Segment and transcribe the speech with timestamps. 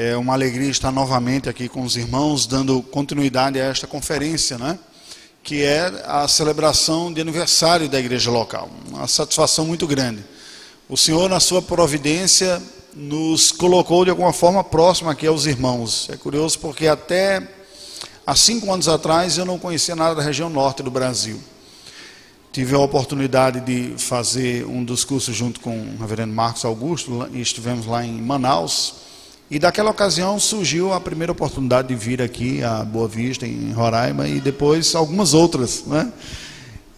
[0.00, 4.78] É uma alegria estar novamente aqui com os irmãos, dando continuidade a esta conferência, né?
[5.42, 8.70] Que é a celebração de aniversário da igreja local.
[8.88, 10.24] Uma satisfação muito grande.
[10.88, 12.62] O Senhor, na sua providência,
[12.94, 16.08] nos colocou de alguma forma próximo aqui aos irmãos.
[16.12, 17.42] É curioso porque até
[18.24, 21.42] há cinco anos atrás eu não conhecia nada da região norte do Brasil.
[22.52, 27.40] Tive a oportunidade de fazer um dos cursos junto com o reverendo Marcos Augusto, e
[27.40, 29.07] estivemos lá em Manaus.
[29.50, 34.28] E daquela ocasião surgiu a primeira oportunidade de vir aqui a Boa Vista, em Roraima,
[34.28, 36.12] e depois algumas outras, né?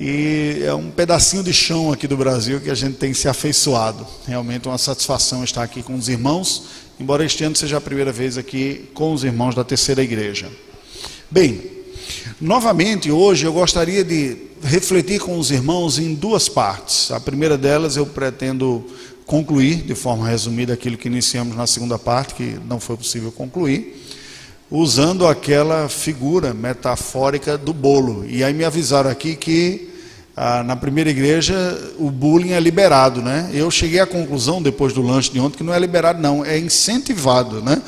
[0.01, 4.05] E é um pedacinho de chão aqui do Brasil que a gente tem se afeiçoado.
[4.27, 6.65] Realmente uma satisfação estar aqui com os irmãos,
[6.99, 10.51] embora este ano seja a primeira vez aqui com os irmãos da terceira igreja.
[11.31, 11.63] Bem,
[12.41, 17.13] novamente hoje eu gostaria de refletir com os irmãos em duas partes.
[17.13, 18.85] A primeira delas eu pretendo
[19.31, 24.05] concluir de forma resumida aquilo que iniciamos na segunda parte, que não foi possível concluir,
[24.69, 28.25] usando aquela figura metafórica do bolo.
[28.27, 29.89] E aí me avisaram aqui que
[30.37, 31.55] ah, na primeira igreja
[31.97, 33.49] o bullying é liberado, né?
[33.55, 36.59] Eu cheguei à conclusão depois do lanche de ontem que não é liberado, não, é
[36.59, 37.81] incentivado, né?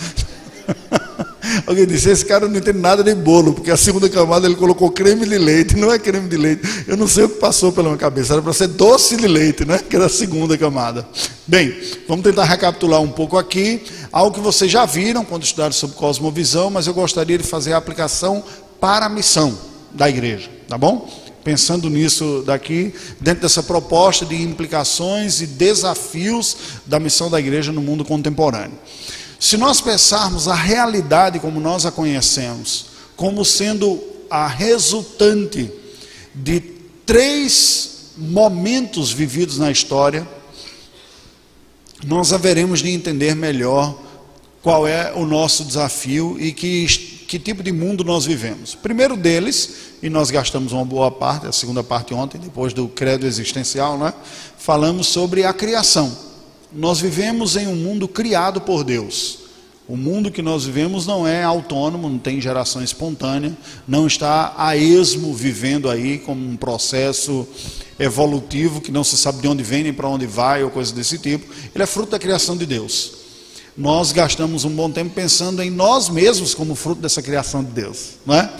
[1.66, 4.90] Alguém disse: Esse cara não entende nada de bolo, porque a segunda camada ele colocou
[4.90, 6.62] creme de leite, não é creme de leite.
[6.86, 9.64] Eu não sei o que passou pela minha cabeça, era para ser doce de leite,
[9.64, 9.78] né?
[9.78, 11.06] Que era a segunda camada.
[11.46, 11.74] Bem,
[12.06, 13.82] vamos tentar recapitular um pouco aqui.
[14.12, 17.76] Algo que vocês já viram quando estudaram sobre cosmovisão, mas eu gostaria de fazer a
[17.76, 18.44] aplicação
[18.80, 19.56] para a missão
[19.92, 21.08] da igreja, tá bom?
[21.44, 27.80] Pensando nisso daqui, dentro dessa proposta de implicações e desafios da missão da igreja no
[27.80, 28.78] mundo contemporâneo.
[29.42, 35.68] Se nós pensarmos a realidade como nós a conhecemos, como sendo a resultante
[36.32, 36.60] de
[37.04, 40.24] três momentos vividos na história,
[42.06, 43.98] nós haveremos de entender melhor
[44.62, 46.86] qual é o nosso desafio e que,
[47.26, 48.76] que tipo de mundo nós vivemos.
[48.76, 49.70] Primeiro deles,
[50.00, 54.14] e nós gastamos uma boa parte, a segunda parte ontem, depois do credo existencial, né?
[54.56, 56.31] falamos sobre a criação.
[56.74, 59.40] Nós vivemos em um mundo criado por Deus.
[59.86, 63.56] O mundo que nós vivemos não é autônomo, não tem geração espontânea,
[63.86, 67.46] não está a esmo vivendo aí como um processo
[67.98, 71.18] evolutivo que não se sabe de onde vem nem para onde vai ou coisa desse
[71.18, 71.52] tipo.
[71.74, 73.12] Ele é fruto da criação de Deus.
[73.76, 78.12] Nós gastamos um bom tempo pensando em nós mesmos como fruto dessa criação de Deus,
[78.24, 78.50] não é?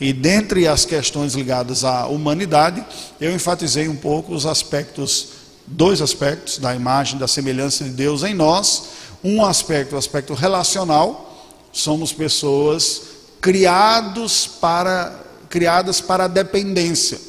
[0.00, 2.84] E dentre as questões ligadas à humanidade,
[3.20, 5.37] eu enfatizei um pouco os aspectos
[5.70, 8.84] dois aspectos da imagem, da semelhança de Deus em nós.
[9.22, 13.02] Um aspecto, o aspecto relacional, somos pessoas
[13.40, 17.20] criados para, criadas para a dependência.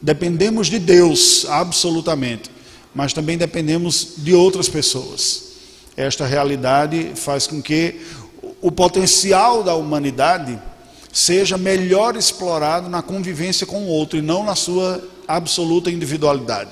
[0.00, 2.50] Dependemos de Deus, absolutamente,
[2.94, 5.44] mas também dependemos de outras pessoas.
[5.96, 8.00] Esta realidade faz com que
[8.60, 10.58] o potencial da humanidade
[11.12, 16.70] seja melhor explorado na convivência com o outro e não na sua absoluta individualidade.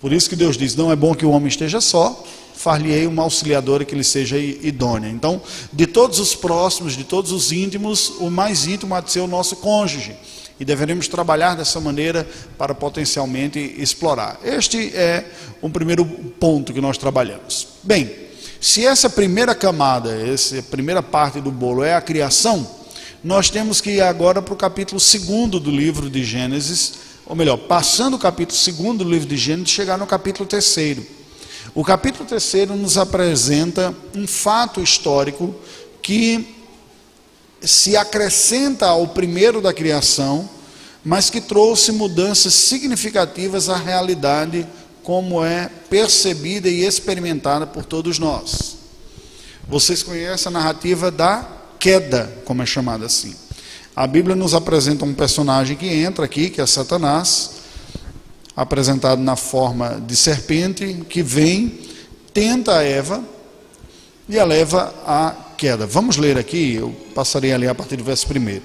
[0.00, 3.22] Por isso que Deus diz: não é bom que o homem esteja só, far-lhe-ei uma
[3.22, 5.08] auxiliadora que lhe seja idônea.
[5.08, 5.40] Então,
[5.72, 9.26] de todos os próximos, de todos os íntimos, o mais íntimo há de ser o
[9.26, 10.14] nosso cônjuge.
[10.60, 14.40] E deveremos trabalhar dessa maneira para potencialmente explorar.
[14.42, 15.24] Este é
[15.62, 17.68] o primeiro ponto que nós trabalhamos.
[17.84, 18.10] Bem,
[18.60, 22.68] se essa primeira camada, essa primeira parte do bolo é a criação,
[23.22, 27.58] nós temos que ir agora para o capítulo 2 do livro de Gênesis ou melhor,
[27.58, 30.98] passando o capítulo 2 do livro de Gênesis, chegar no capítulo 3.
[31.74, 35.54] O capítulo 3 nos apresenta um fato histórico
[36.00, 36.56] que
[37.60, 40.48] se acrescenta ao primeiro da criação,
[41.04, 44.66] mas que trouxe mudanças significativas à realidade
[45.02, 48.78] como é percebida e experimentada por todos nós.
[49.68, 51.46] Vocês conhecem a narrativa da
[51.78, 53.34] queda, como é chamada assim.
[53.98, 57.54] A Bíblia nos apresenta um personagem que entra aqui, que é Satanás,
[58.54, 61.80] apresentado na forma de serpente, que vem,
[62.32, 63.20] tenta a Eva
[64.28, 65.84] e a leva à queda.
[65.84, 68.62] Vamos ler aqui, eu passarei ali a partir do verso primeiro.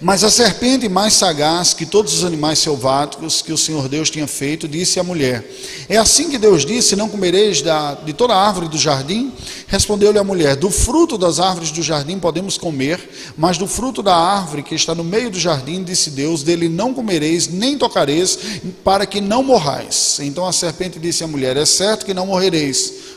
[0.00, 4.26] Mas a serpente mais sagaz que todos os animais selváticos que o Senhor Deus tinha
[4.26, 5.48] feito, disse à mulher:
[5.88, 9.32] É assim que Deus disse: Não comereis da, de toda árvore do jardim?
[9.68, 13.00] Respondeu-lhe a mulher: Do fruto das árvores do jardim podemos comer,
[13.36, 16.92] mas do fruto da árvore que está no meio do jardim, disse Deus: Dele não
[16.92, 18.38] comereis, nem tocareis,
[18.82, 20.18] para que não morrais.
[20.20, 23.15] Então a serpente disse à mulher: É certo que não morrereis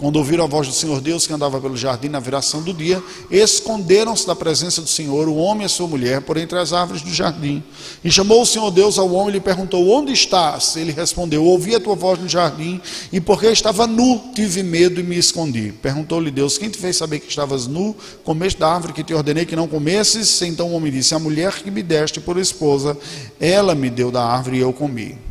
[0.00, 3.02] Quando ouviram a voz do Senhor Deus que andava pelo jardim na viração do dia,
[3.30, 7.02] esconderam-se da presença do Senhor, o homem e a sua mulher, por entre as árvores
[7.02, 7.62] do jardim.
[8.02, 10.74] E chamou o Senhor Deus ao homem e lhe perguntou: Onde estás?
[10.76, 12.80] Ele respondeu: Ouvi a tua voz no jardim,
[13.12, 15.70] e porque estava nu, tive medo e me escondi.
[15.82, 17.94] Perguntou-lhe Deus: Quem te fez saber que estavas nu?
[18.24, 20.40] Comeste da árvore que te ordenei que não comesses?
[20.40, 22.96] Então o homem disse: A mulher que me deste por esposa,
[23.38, 25.29] ela me deu da árvore e eu comi.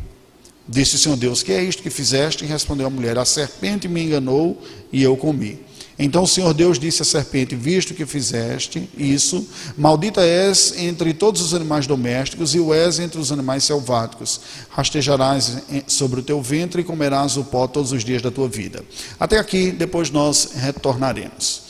[0.70, 2.44] Disse o Senhor Deus: Que é isto que fizeste?
[2.44, 4.56] E respondeu a mulher: A serpente me enganou
[4.92, 5.58] e eu comi.
[5.98, 9.44] Então o Senhor Deus disse à serpente: Visto que fizeste isso,
[9.76, 14.40] maldita és entre todos os animais domésticos e o és entre os animais selváticos.
[14.70, 15.58] Rastejarás
[15.88, 18.84] sobre o teu ventre e comerás o pó todos os dias da tua vida.
[19.18, 21.62] Até aqui, depois nós retornaremos.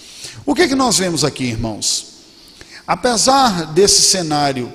[0.44, 2.06] O que é que nós vemos aqui, irmãos?
[2.86, 4.70] Apesar desse cenário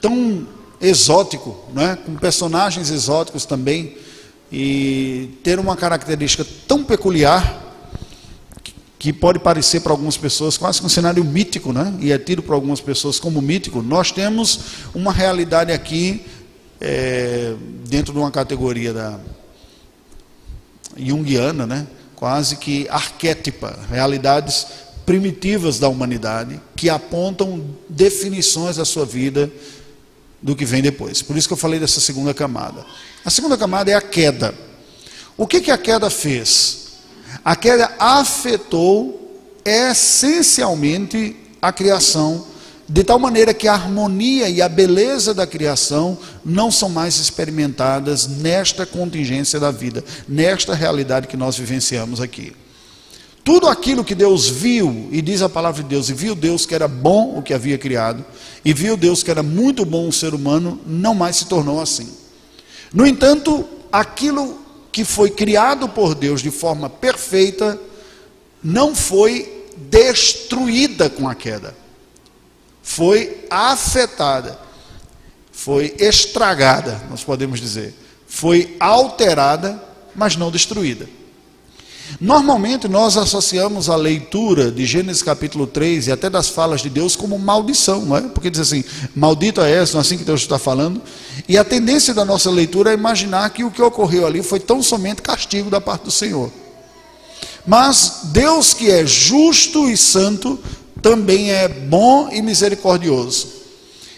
[0.00, 0.48] tão
[0.82, 1.96] exótico, né?
[2.04, 3.96] com personagens exóticos também,
[4.50, 7.60] e ter uma característica tão peculiar
[8.98, 11.94] que pode parecer para algumas pessoas quase um cenário mítico, né?
[12.00, 14.60] e é tido por algumas pessoas como mítico, nós temos
[14.94, 16.24] uma realidade aqui
[16.80, 17.54] é,
[17.88, 19.18] dentro de uma categoria da
[20.96, 21.86] junguiana, né?
[22.16, 24.66] quase que arquétipa, realidades
[25.06, 29.50] primitivas da humanidade que apontam definições da sua vida
[30.42, 31.22] do que vem depois.
[31.22, 32.84] Por isso que eu falei dessa segunda camada.
[33.24, 34.54] A segunda camada é a queda.
[35.36, 36.88] O que, que a queda fez?
[37.44, 42.46] A queda afetou essencialmente a criação,
[42.88, 48.26] de tal maneira que a harmonia e a beleza da criação não são mais experimentadas
[48.26, 52.52] nesta contingência da vida, nesta realidade que nós vivenciamos aqui.
[53.44, 56.74] Tudo aquilo que Deus viu, e diz a palavra de Deus, e viu Deus que
[56.74, 58.24] era bom o que havia criado,
[58.64, 62.08] e viu Deus que era muito bom o ser humano, não mais se tornou assim.
[62.92, 64.58] No entanto, aquilo
[64.92, 67.80] que foi criado por Deus de forma perfeita,
[68.62, 71.74] não foi destruída com a queda,
[72.80, 74.56] foi afetada,
[75.50, 77.94] foi estragada, nós podemos dizer,
[78.28, 79.82] foi alterada,
[80.14, 81.08] mas não destruída.
[82.20, 87.16] Normalmente nós associamos a leitura de Gênesis capítulo 3 e até das falas de Deus
[87.16, 88.20] como maldição, não é?
[88.22, 91.00] Porque diz assim, maldito é não é assim que Deus está falando.
[91.48, 94.82] E a tendência da nossa leitura é imaginar que o que ocorreu ali foi tão
[94.82, 96.50] somente castigo da parte do Senhor.
[97.66, 100.58] Mas Deus que é justo e santo,
[101.00, 103.48] também é bom e misericordioso.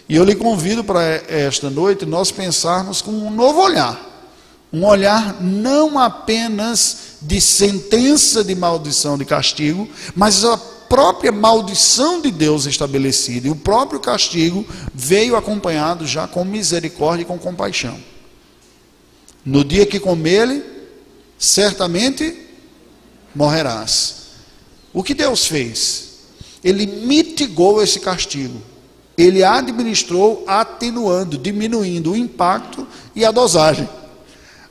[0.09, 4.14] E eu lhe convido para esta noite nós pensarmos com um novo olhar.
[4.75, 12.33] Um olhar não apenas de sentença de maldição, de castigo, mas a própria maldição de
[12.33, 17.97] Deus estabelecida, e o próprio castigo veio acompanhado já com misericórdia e com compaixão.
[19.47, 20.91] No dia que comer,
[21.39, 22.37] certamente
[23.33, 24.25] morrerás.
[24.93, 26.15] O que Deus fez?
[26.65, 28.61] Ele mitigou esse castigo.
[29.17, 33.89] Ele administrou atenuando, diminuindo o impacto e a dosagem.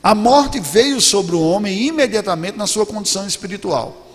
[0.04, 4.06] A morte veio sobre o homem imediatamente na sua condição espiritual.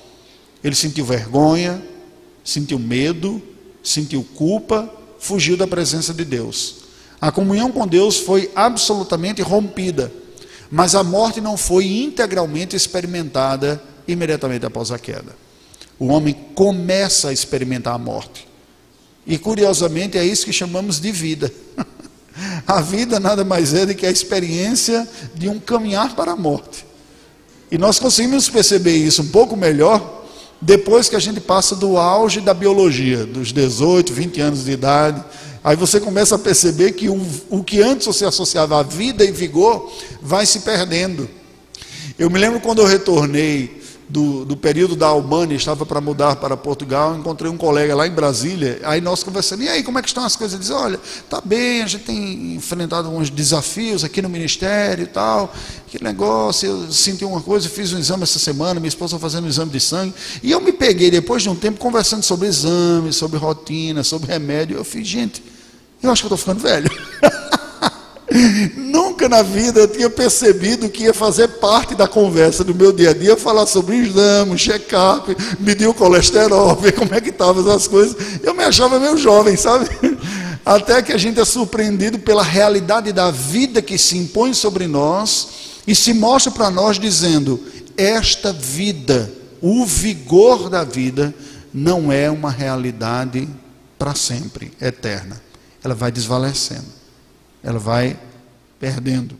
[0.63, 1.83] Ele sentiu vergonha,
[2.43, 3.41] sentiu medo,
[3.83, 6.75] sentiu culpa, fugiu da presença de Deus.
[7.19, 10.13] A comunhão com Deus foi absolutamente rompida,
[10.69, 15.35] mas a morte não foi integralmente experimentada imediatamente após a queda.
[15.97, 18.47] O homem começa a experimentar a morte.
[19.25, 21.51] E curiosamente é isso que chamamos de vida.
[22.67, 26.85] A vida nada mais é do que a experiência de um caminhar para a morte.
[27.71, 30.25] E nós conseguimos perceber isso um pouco melhor
[30.61, 35.23] depois que a gente passa do auge da biologia, dos 18, 20 anos de idade.
[35.63, 39.31] Aí você começa a perceber que o, o que antes você associava a vida e
[39.31, 41.29] vigor vai se perdendo.
[42.17, 43.78] Eu me lembro quando eu retornei
[44.09, 48.11] do, do período da Albânia, estava para mudar para Portugal, encontrei um colega lá em
[48.11, 50.55] Brasília, aí nós conversando, e aí, como é que estão as coisas?
[50.55, 50.99] Ele disse, olha,
[51.29, 55.53] tá bem, a gente tem enfrentado alguns desafios aqui no ministério e tal,
[55.85, 59.49] que negócio, eu senti uma coisa, fiz um exame essa semana, minha esposa fazendo um
[59.49, 63.37] exame de sangue, e eu me peguei, depois de um tempo, conversando sobre exames, sobre
[63.37, 65.43] rotina, sobre remédio, eu fiz, gente,
[66.01, 66.89] eu acho que eu estou ficando velho.
[69.19, 73.09] Nunca na vida eu tinha percebido que ia fazer parte da conversa do meu dia
[73.09, 77.85] a dia falar sobre exame, check-up, medir o colesterol, ver como é que estavam as
[77.85, 78.15] coisas.
[78.41, 79.89] Eu me achava meio jovem, sabe?
[80.65, 85.49] Até que a gente é surpreendido pela realidade da vida que se impõe sobre nós
[85.85, 87.61] e se mostra para nós dizendo:
[87.97, 91.35] esta vida, o vigor da vida,
[91.73, 93.49] não é uma realidade
[93.97, 95.41] para sempre, eterna.
[95.83, 96.87] Ela vai desvalecendo,
[97.61, 98.17] ela vai
[98.79, 99.35] perdendo.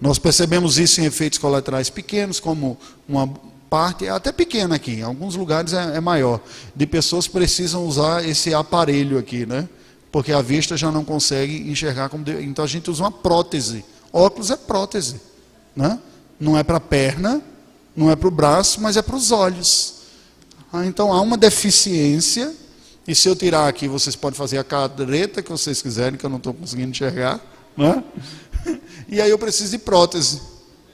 [0.00, 3.28] Nós percebemos isso em efeitos colaterais pequenos, como uma
[3.68, 6.40] parte, até pequena aqui, em alguns lugares é, é maior,
[6.74, 9.68] de pessoas que precisam usar esse aparelho aqui, né?
[10.10, 12.24] Porque a vista já não consegue enxergar como.
[12.24, 12.42] Deve.
[12.44, 13.84] Então a gente usa uma prótese.
[14.12, 15.20] Óculos é prótese.
[15.76, 15.98] Né?
[16.40, 17.42] Não é para a perna,
[17.94, 19.94] não é para o braço, mas é para os olhos.
[20.72, 22.54] Ah, então há uma deficiência.
[23.06, 26.30] E se eu tirar aqui, vocês podem fazer a cadreta que vocês quiserem, que eu
[26.30, 27.40] não estou conseguindo enxergar.
[27.76, 28.02] Né?
[29.10, 30.38] E aí eu preciso de prótese.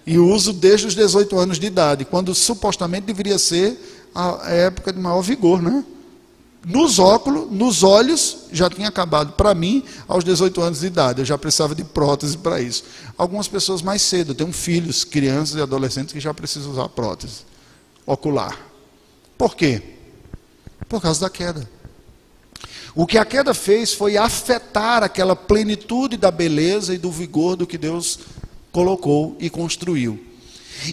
[0.07, 3.77] E uso desde os 18 anos de idade, quando supostamente deveria ser
[4.15, 5.85] a época de maior vigor, né?
[6.65, 11.23] Nos óculos, nos olhos, já tinha acabado para mim aos 18 anos de idade.
[11.23, 12.85] Eu já precisava de prótese para isso.
[13.19, 17.55] Algumas pessoas mais cedo, eu tenho filhos, crianças e adolescentes que já precisam usar prótese
[18.07, 18.59] ocular.
[19.37, 19.83] Por quê?
[20.89, 21.69] Por causa da queda.
[22.95, 27.67] O que a queda fez foi afetar aquela plenitude da beleza e do vigor do
[27.67, 28.21] que Deus
[28.71, 30.23] colocou e construiu.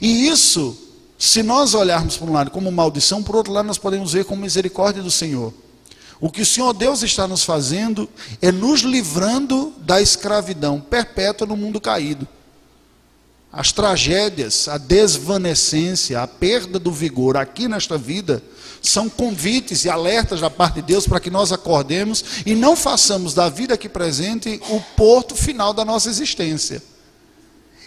[0.02, 0.78] E isso
[1.18, 4.42] se nós olharmos por um lado como maldição, por outro lado nós podemos ver como
[4.42, 5.54] misericórdia do Senhor.
[6.20, 8.10] O que o Senhor Deus está nos fazendo
[8.42, 12.28] é nos livrando da escravidão perpétua no mundo caído.
[13.54, 18.42] As tragédias, a desvanecência, a perda do vigor aqui nesta vida
[18.82, 23.34] são convites e alertas da parte de Deus para que nós acordemos e não façamos
[23.34, 26.82] da vida aqui presente o porto final da nossa existência.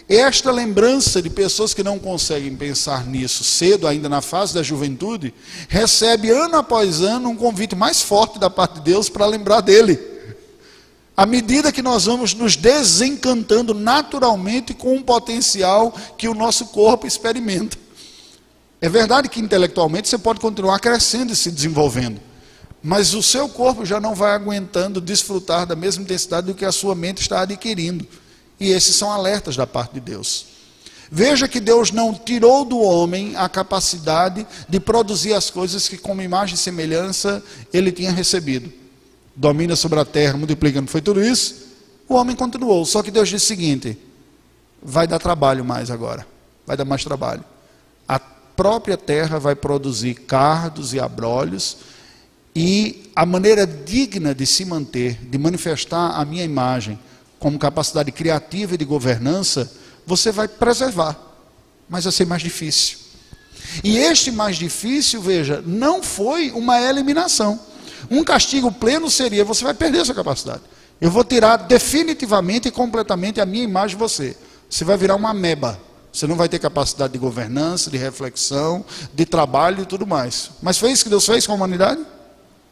[0.07, 5.33] Esta lembrança de pessoas que não conseguem pensar nisso cedo, ainda na fase da juventude,
[5.67, 9.99] recebe ano após ano um convite mais forte da parte de Deus para lembrar dele.
[11.17, 17.07] À medida que nós vamos nos desencantando naturalmente com um potencial que o nosso corpo
[17.07, 17.84] experimenta.
[18.81, 22.19] É verdade que intelectualmente você pode continuar crescendo e se desenvolvendo,
[22.83, 26.71] mas o seu corpo já não vai aguentando desfrutar da mesma intensidade do que a
[26.71, 28.05] sua mente está adquirindo.
[28.59, 30.45] E esses são alertas da parte de Deus.
[31.11, 36.21] Veja que Deus não tirou do homem a capacidade de produzir as coisas que, como
[36.21, 38.71] imagem e semelhança, ele tinha recebido.
[39.35, 41.65] Domina sobre a terra, multiplica, não foi tudo isso?
[42.07, 43.97] O homem continuou, só que Deus disse o seguinte:
[44.81, 46.25] vai dar trabalho mais agora,
[46.65, 47.43] vai dar mais trabalho.
[48.55, 51.77] Própria terra vai produzir cardos e abrolhos,
[52.55, 56.97] e a maneira digna de se manter, de manifestar a minha imagem,
[57.37, 59.71] como capacidade criativa e de governança,
[60.05, 61.19] você vai preservar,
[61.89, 62.97] mas vai ser mais difícil.
[63.83, 67.59] E este mais difícil, veja, não foi uma eliminação.
[68.09, 70.61] Um castigo pleno seria: você vai perder essa capacidade.
[70.99, 74.35] Eu vou tirar definitivamente e completamente a minha imagem de você.
[74.69, 75.79] Você vai virar uma ameba.
[76.15, 80.49] Você não vai ter capacidade de governança, de reflexão, de trabalho e tudo mais.
[80.61, 82.01] Mas foi isso que Deus fez com a humanidade?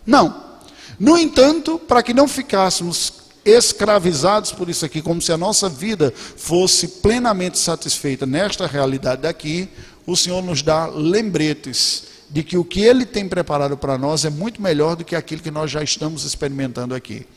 [0.05, 0.53] Não.
[0.97, 3.12] No entanto, para que não ficássemos
[3.43, 9.67] escravizados por isso aqui, como se a nossa vida fosse plenamente satisfeita nesta realidade daqui,
[10.07, 14.29] o Senhor nos dá lembretes de que o que Ele tem preparado para nós é
[14.29, 17.27] muito melhor do que aquilo que nós já estamos experimentando aqui.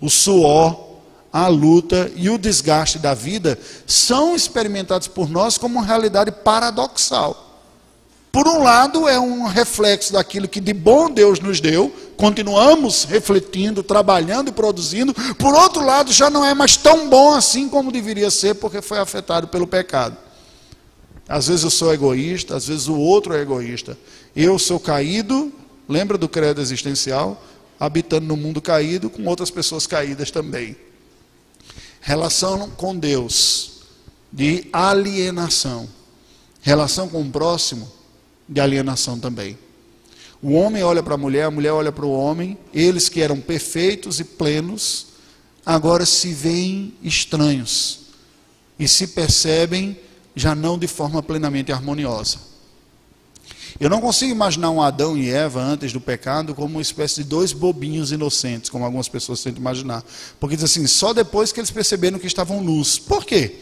[0.00, 0.95] O suor,
[1.36, 7.60] a luta e o desgaste da vida são experimentados por nós como uma realidade paradoxal.
[8.32, 13.82] Por um lado, é um reflexo daquilo que de bom Deus nos deu, continuamos refletindo,
[13.82, 15.12] trabalhando e produzindo.
[15.34, 18.98] Por outro lado, já não é mais tão bom assim como deveria ser, porque foi
[18.98, 20.16] afetado pelo pecado.
[21.28, 23.98] Às vezes eu sou egoísta, às vezes o outro é egoísta.
[24.34, 25.52] Eu sou caído,
[25.86, 27.44] lembra do credo existencial?
[27.78, 30.85] Habitando no mundo caído com outras pessoas caídas também.
[32.06, 33.80] Relação com Deus,
[34.32, 35.88] de alienação.
[36.62, 37.90] Relação com o próximo,
[38.48, 39.58] de alienação também.
[40.40, 43.40] O homem olha para a mulher, a mulher olha para o homem, eles que eram
[43.40, 45.08] perfeitos e plenos,
[45.64, 48.02] agora se veem estranhos
[48.78, 49.98] e se percebem
[50.32, 52.38] já não de forma plenamente harmoniosa.
[53.78, 57.24] Eu não consigo imaginar um Adão e Eva antes do pecado como uma espécie de
[57.24, 60.02] dois bobinhos inocentes, como algumas pessoas tentam imaginar.
[60.40, 62.98] Porque diz assim, só depois que eles perceberam que estavam nus.
[62.98, 63.56] Por quê?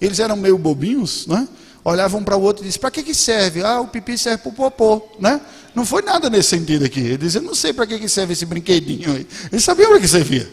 [0.00, 1.48] Eles eram meio bobinhos, né?
[1.84, 3.62] olhavam para o outro e diziam, para que, que serve?
[3.62, 5.40] Ah, o pipi serve para o popô, né?
[5.74, 7.00] Não foi nada nesse sentido aqui.
[7.00, 9.26] Ele dizia, não sei para que, que serve esse brinquedinho aí.
[9.50, 10.50] Ele sabia para que servia.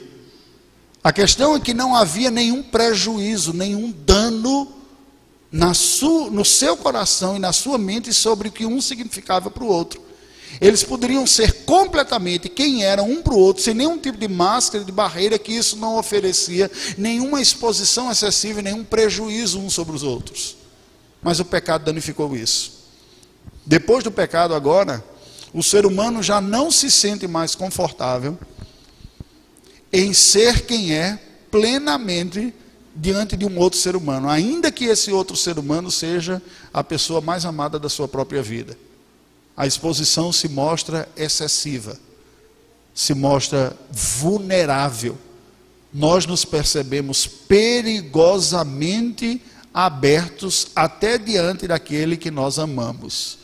[1.03, 4.74] A questão é que não havia nenhum prejuízo, nenhum dano
[5.55, 5.71] na
[6.31, 10.01] no seu coração e na sua mente sobre o que um significava para o outro.
[10.59, 14.83] Eles poderiam ser completamente quem eram um para o outro, sem nenhum tipo de máscara,
[14.83, 20.57] de barreira, que isso não oferecia nenhuma exposição excessiva, nenhum prejuízo uns sobre os outros.
[21.23, 22.73] Mas o pecado danificou isso.
[23.65, 25.03] Depois do pecado, agora,
[25.53, 28.37] o ser humano já não se sente mais confortável
[29.91, 31.17] em ser quem é
[31.49, 32.53] plenamente
[32.95, 36.41] diante de um outro ser humano, ainda que esse outro ser humano seja
[36.73, 38.77] a pessoa mais amada da sua própria vida.
[39.57, 41.99] A exposição se mostra excessiva,
[42.93, 45.17] se mostra vulnerável.
[45.93, 49.41] Nós nos percebemos perigosamente
[49.73, 53.39] abertos até diante daquele que nós amamos.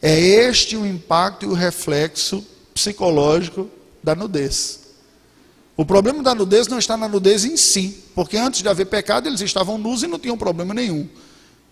[0.00, 3.68] É este o impacto e o reflexo psicológico
[4.02, 4.80] da nudez.
[5.76, 9.28] O problema da nudez não está na nudez em si, porque antes de haver pecado
[9.28, 11.08] eles estavam nus e não tinham problema nenhum.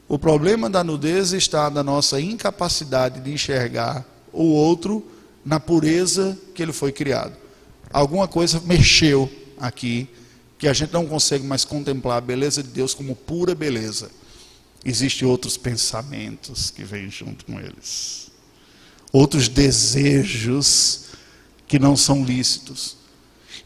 [0.08, 5.06] O problema da nudez está na nossa incapacidade de enxergar o outro
[5.44, 7.36] na pureza que ele foi criado.
[7.90, 10.08] Alguma coisa mexeu aqui
[10.58, 14.10] que a gente não consegue mais contemplar a beleza de Deus como pura beleza.
[14.84, 18.30] Existem outros pensamentos que vêm junto com eles,
[19.12, 21.06] outros desejos
[21.66, 22.97] que não são lícitos.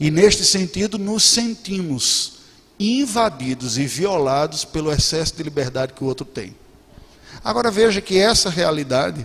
[0.02, 2.32] E neste sentido, nos sentimos
[2.76, 6.56] invadidos e violados pelo excesso de liberdade que o outro tem.
[7.44, 9.24] Agora veja que essa realidade,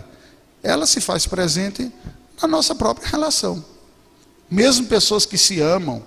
[0.62, 1.90] ela se faz presente
[2.40, 3.64] na nossa própria relação.
[4.48, 6.00] Mesmo pessoas que se amam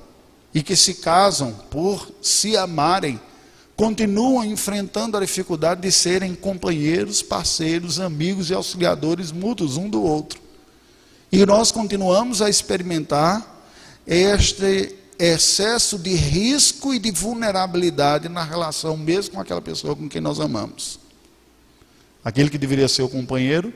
[0.54, 3.20] e que se casam por se amarem,
[3.76, 10.40] continuam enfrentando a dificuldade de serem companheiros, parceiros, amigos e auxiliadores mútuos um do outro.
[11.30, 13.51] E nós continuamos a experimentar
[14.06, 20.20] este excesso de risco e de vulnerabilidade na relação mesmo com aquela pessoa com quem
[20.20, 21.00] nós amamos.
[22.24, 23.72] Aquele que deveria ser o companheiro,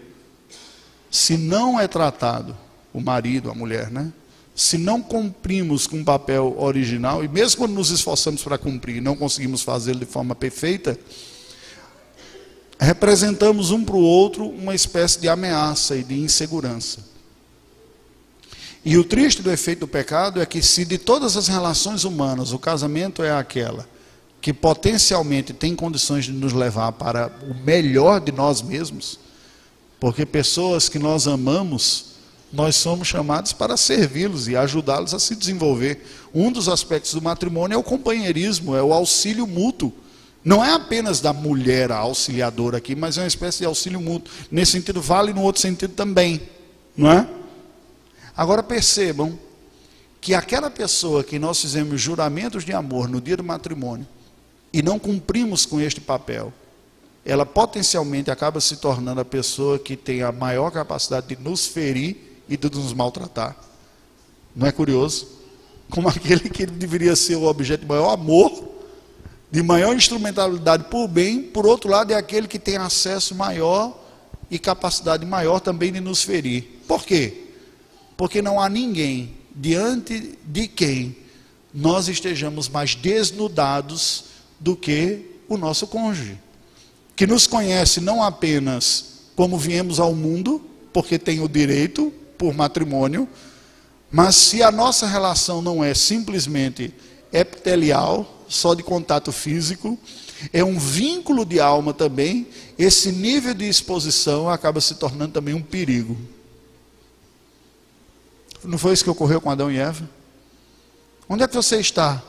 [1.12, 2.58] se não é tratado,
[2.92, 4.12] o marido, a mulher, né?
[4.56, 9.16] Se não cumprimos com o papel original, e mesmo quando nos esforçamos para cumprir não
[9.16, 10.98] conseguimos fazê-lo de forma perfeita,
[12.80, 17.15] representamos um para o outro uma espécie de ameaça e de insegurança.
[18.86, 22.54] E o triste do efeito do pecado é que, se de todas as relações humanas
[22.54, 23.88] o casamento é aquela
[24.40, 29.18] que potencialmente tem condições de nos levar para o melhor de nós mesmos,
[30.00, 32.12] porque pessoas que nós amamos,
[32.54, 36.06] nós somos chamados para servi-los e ajudá-los a se desenvolver.
[36.32, 39.92] Um dos aspectos do matrimônio é o companheirismo, é o auxílio mútuo.
[40.44, 44.32] Não é apenas da mulher a auxiliadora aqui, mas é uma espécie de auxílio mútuo.
[44.52, 46.40] Nesse sentido, vale no outro sentido também,
[46.96, 47.28] não é?
[48.36, 49.38] Agora percebam
[50.20, 54.08] que aquela pessoa que nós fizemos juramentos de amor no dia do matrimônio
[54.74, 56.52] e não cumprimos com este papel,
[57.24, 62.42] ela potencialmente acaba se tornando a pessoa que tem a maior capacidade de nos ferir
[62.50, 63.56] e de nos maltratar.
[64.56, 65.28] Não é curioso?
[65.90, 68.76] Como aquele que deveria ser o objeto de maior amor,
[69.52, 73.98] de maior instrumentalidade por bem, por outro lado, é aquele que tem acesso maior
[74.50, 76.82] e capacidade maior também de nos ferir.
[76.88, 77.45] Por quê?
[78.18, 81.16] Porque não há ninguém diante de quem
[81.74, 84.26] nós estejamos mais desnudados
[84.60, 86.40] do que o nosso cônjuge,
[87.16, 90.62] que nos conhece não apenas como viemos ao mundo,
[90.94, 93.28] porque tem o direito por matrimônio,
[94.10, 96.94] mas se a nossa relação não é simplesmente
[97.34, 100.00] epitelial, só de contato físico,
[100.54, 102.48] é um vínculo de alma também,
[102.78, 106.18] esse nível de exposição acaba se tornando também um perigo.
[108.66, 110.08] Não foi isso que ocorreu com Adão e Eva?
[111.28, 112.22] Onde é que você está?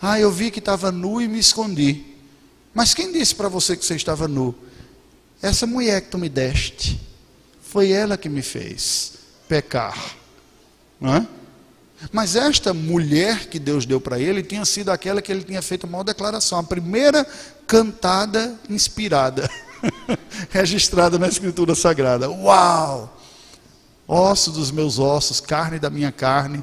[0.00, 2.04] Ah, eu vi que estava nu e me escondi.
[2.72, 4.54] Mas quem disse para você que você estava nu?
[5.40, 7.00] Essa mulher que tu me deste.
[7.62, 9.12] Foi ela que me fez
[9.48, 10.16] pecar.
[11.00, 11.26] Não é?
[12.12, 15.86] Mas esta mulher que Deus deu para ele tinha sido aquela que ele tinha feito
[15.86, 17.26] a maior declaração, a primeira
[17.66, 19.48] cantada inspirada,
[20.50, 22.28] registrada na Escritura Sagrada.
[22.30, 23.13] Uau!
[24.06, 26.62] Osso dos meus ossos, carne da minha carne,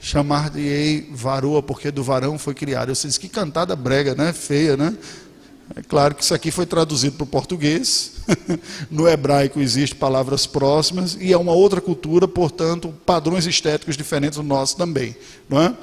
[0.00, 2.88] chamar-te-ei varoa, porque do varão foi criado.
[2.88, 4.32] Eu disse, que cantada brega, né?
[4.32, 4.96] Feia, né?
[5.74, 8.12] É claro que isso aqui foi traduzido para o português.
[8.90, 14.42] no hebraico existem palavras próximas e é uma outra cultura, portanto, padrões estéticos diferentes do
[14.42, 15.16] nosso também,
[15.48, 15.74] não é?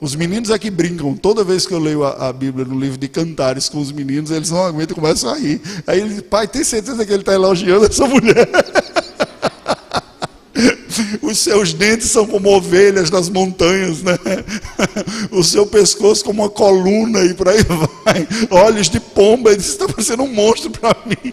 [0.00, 1.14] Os meninos aqui brincam.
[1.14, 4.30] Toda vez que eu leio a, a Bíblia no livro de cantares com os meninos,
[4.30, 5.60] eles não aguentam e começam a rir.
[5.86, 8.48] Aí ele, pai, tem certeza que ele está elogiando essa mulher?
[11.22, 14.18] Os seus dentes são como ovelhas nas montanhas, né?
[15.30, 18.28] O seu pescoço como uma coluna e por aí vai.
[18.50, 21.32] Olhos de pomba, ele está parecendo um monstro para mim.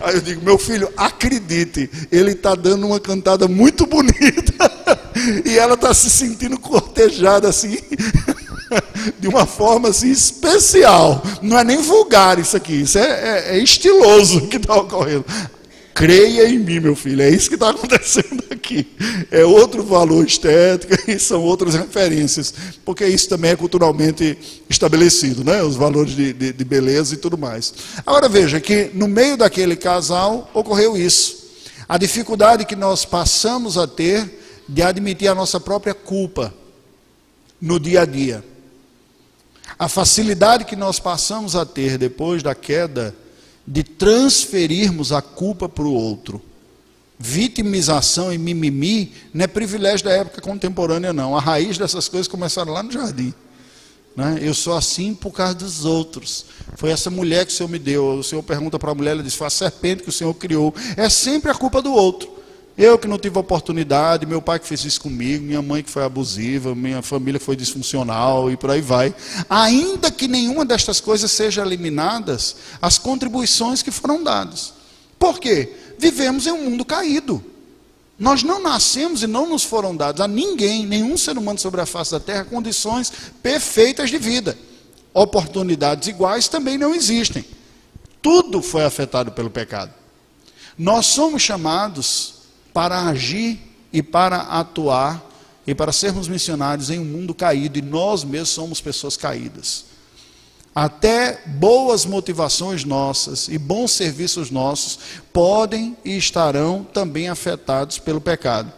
[0.00, 4.70] Aí eu digo, meu filho, acredite, ele está dando uma cantada muito bonita.
[5.44, 7.78] e ela está se sentindo cortejada assim.
[9.18, 11.22] de uma forma assim especial.
[11.42, 15.24] Não é nem vulgar isso aqui, isso é, é, é estiloso que está ocorrendo.
[15.98, 18.86] Creia em mim, meu filho, é isso que está acontecendo aqui.
[19.32, 24.38] É outro valor estético e são outras referências, porque isso também é culturalmente
[24.70, 25.60] estabelecido, né?
[25.60, 27.74] os valores de, de, de beleza e tudo mais.
[28.06, 31.48] Agora veja que no meio daquele casal ocorreu isso.
[31.88, 36.54] A dificuldade que nós passamos a ter de admitir a nossa própria culpa
[37.60, 38.44] no dia a dia.
[39.76, 43.12] A facilidade que nós passamos a ter depois da queda
[43.70, 46.40] de transferirmos a culpa para o outro.
[47.18, 51.36] Vitimização e mimimi não é privilégio da época contemporânea, não.
[51.36, 53.34] A raiz dessas coisas começaram lá no jardim.
[54.16, 54.38] Né?
[54.40, 56.46] Eu sou assim por causa dos outros.
[56.76, 58.18] Foi essa mulher que o Senhor me deu.
[58.18, 60.74] O Senhor pergunta para a mulher, ela diz: Foi a serpente que o Senhor criou.
[60.96, 62.37] É sempre a culpa do outro.
[62.78, 66.04] Eu que não tive oportunidade, meu pai que fez isso comigo, minha mãe que foi
[66.04, 69.12] abusiva, minha família foi disfuncional e por aí vai.
[69.50, 74.72] Ainda que nenhuma destas coisas seja eliminadas, as contribuições que foram dadas.
[75.18, 75.72] Por quê?
[75.98, 77.44] Vivemos em um mundo caído.
[78.16, 81.86] Nós não nascemos e não nos foram dados a ninguém, nenhum ser humano sobre a
[81.86, 83.12] face da terra, condições
[83.42, 84.56] perfeitas de vida.
[85.12, 87.44] Oportunidades iguais também não existem.
[88.22, 89.92] Tudo foi afetado pelo pecado.
[90.78, 92.37] Nós somos chamados
[92.78, 93.58] para agir
[93.92, 95.28] e para atuar
[95.66, 99.86] e para sermos missionários em um mundo caído e nós mesmos somos pessoas caídas.
[100.72, 104.96] Até boas motivações nossas e bons serviços nossos
[105.32, 108.72] podem e estarão também afetados pelo pecado.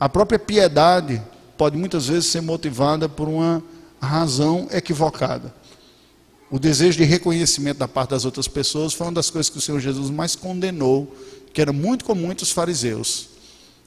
[0.00, 1.22] A própria piedade
[1.56, 3.62] pode muitas vezes ser motivada por uma
[4.00, 5.54] razão equivocada.
[6.50, 9.60] O desejo de reconhecimento da parte das outras pessoas foi uma das coisas que o
[9.60, 11.14] Senhor Jesus mais condenou
[11.56, 13.30] que era muito comum entre os fariseus.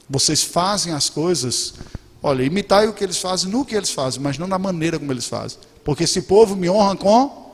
[0.09, 1.75] Vocês fazem as coisas,
[2.23, 5.11] olha, imitai o que eles fazem no que eles fazem, mas não na maneira como
[5.11, 5.59] eles fazem.
[5.83, 7.51] Porque esse povo me honra com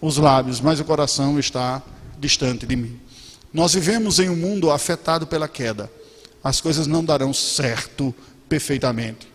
[0.00, 1.80] os lábios, mas o coração está
[2.18, 2.98] distante de mim.
[3.52, 5.88] Nós vivemos em um mundo afetado pela queda.
[6.42, 8.12] As coisas não darão certo
[8.48, 9.28] perfeitamente.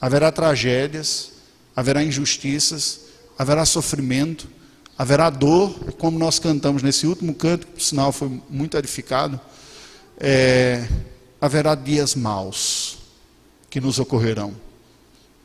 [0.00, 1.30] Haverá tragédias,
[1.76, 3.02] haverá injustiças,
[3.38, 4.48] haverá sofrimento,
[4.98, 9.40] haverá dor, como nós cantamos nesse último canto, que por sinal foi muito edificado
[10.20, 10.86] é,
[11.40, 12.98] haverá dias maus
[13.70, 14.54] que nos ocorrerão.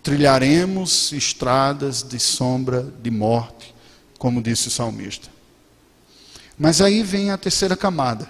[0.04, 3.74] Trilharemos estradas de sombra de morte,
[4.20, 5.30] como disse o salmista.
[6.58, 8.30] Mas aí vem a terceira camada,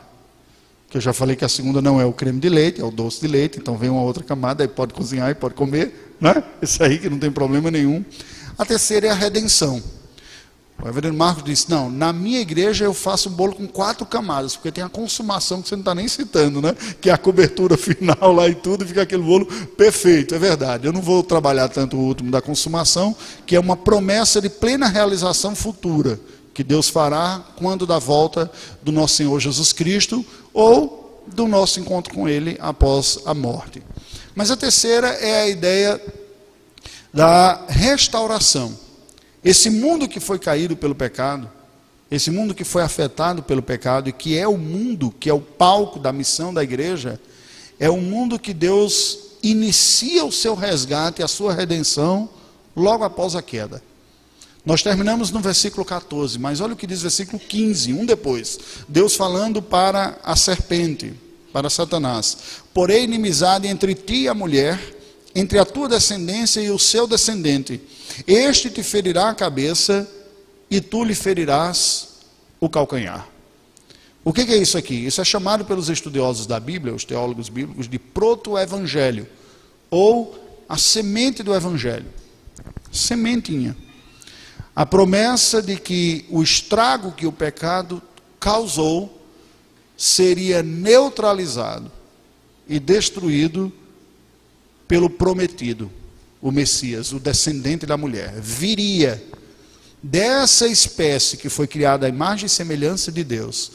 [0.90, 2.92] que eu já falei que a segunda não é o creme de leite, é o
[2.92, 6.44] doce de leite, então vem uma outra camada, aí pode cozinhar e pode comer, né?
[6.62, 8.06] Isso aí que não tem problema nenhum.
[8.58, 9.84] A terceira é a redenção.
[10.86, 14.56] O reverendo Marcos disse: Não, na minha igreja eu faço um bolo com quatro camadas,
[14.56, 16.76] porque tem a consumação que você não está nem citando, né?
[17.02, 20.36] Que é a cobertura final lá e tudo, e fica aquele bolo perfeito.
[20.36, 20.86] É verdade.
[20.86, 23.16] Eu não vou trabalhar tanto o último da consumação,
[23.48, 26.20] que é uma promessa de plena realização futura,
[26.54, 28.52] que Deus fará quando da volta
[28.84, 33.82] do nosso Senhor Jesus Cristo ou do nosso encontro com Ele após a morte.
[34.36, 36.00] Mas a terceira é a ideia
[37.12, 38.85] da restauração.
[39.46, 41.48] Esse mundo que foi caído pelo pecado,
[42.10, 45.40] esse mundo que foi afetado pelo pecado e que é o mundo que é o
[45.40, 47.22] palco da missão da igreja,
[47.80, 52.28] é o mundo que Deus inicia o seu resgate, a sua redenção,
[52.76, 53.84] logo após a queda.
[54.66, 58.58] Nós terminamos no versículo 14, mas olha o que diz o versículo 15, um depois.
[58.90, 61.14] Deus falando para a serpente,
[61.54, 62.36] para Satanás:
[62.74, 64.80] Porém, inimizade entre ti e a mulher,
[65.36, 67.80] entre a tua descendência e o seu descendente
[68.28, 70.10] este te ferirá a cabeça
[70.70, 72.20] e tu lhe ferirás
[72.60, 73.28] o calcanhar.
[74.24, 75.06] O que é isso aqui?
[75.06, 79.28] Isso é chamado pelos estudiosos da Bíblia, os teólogos bíblicos, de proto-evangelho,
[79.90, 82.08] ou a semente do evangelho.
[82.92, 83.78] Sementinha.
[84.76, 88.02] A promessa de que o estrago que o pecado
[88.40, 89.22] causou
[89.96, 91.92] seria neutralizado
[92.68, 93.72] e destruído
[94.88, 95.92] pelo prometido
[96.46, 99.20] o Messias, o descendente da mulher, viria
[100.04, 103.72] dessa espécie que foi criada à imagem e semelhança de Deus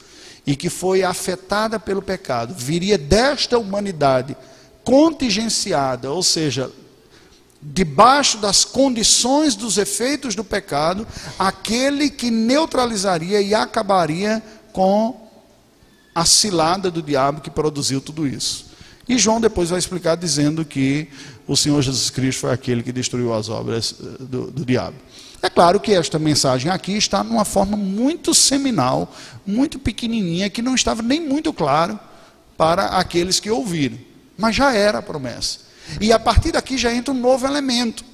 [0.47, 4.37] e que foi afetada pelo pecado, viria desta humanidade
[4.85, 6.71] contingenciada, ou seja,
[7.61, 11.05] debaixo das condições dos efeitos do pecado,
[11.37, 14.41] aquele que neutralizaria e acabaria
[14.73, 15.29] com
[16.15, 18.70] a cilada do diabo que produziu tudo isso.
[19.11, 21.09] E João depois vai explicar dizendo que
[21.45, 24.95] o Senhor Jesus Cristo foi aquele que destruiu as obras eh, do, do diabo.
[25.43, 29.13] É claro que esta mensagem aqui está numa forma muito seminal,
[29.45, 31.99] muito pequenininha, que não estava nem muito claro
[32.57, 33.99] para aqueles que ouviram.
[34.39, 35.59] Mas já era a promessa.
[36.01, 38.05] E a partir daqui já entra um novo elemento.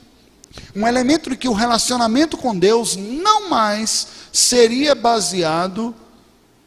[0.75, 5.95] Um elemento de que o relacionamento com Deus não mais seria baseado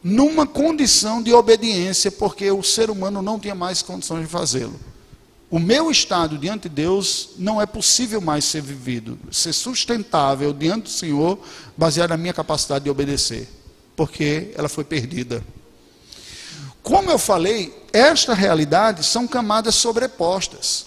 [0.03, 4.79] numa condição de obediência, porque o ser humano não tinha mais condições de fazê-lo.
[5.51, 10.83] O meu estado diante de Deus não é possível mais ser vivido, ser sustentável diante
[10.83, 11.39] do Senhor,
[11.75, 13.49] baseado na minha capacidade de obedecer,
[13.95, 15.43] porque ela foi perdida.
[16.83, 20.85] Como eu falei, esta realidade são camadas sobrepostas.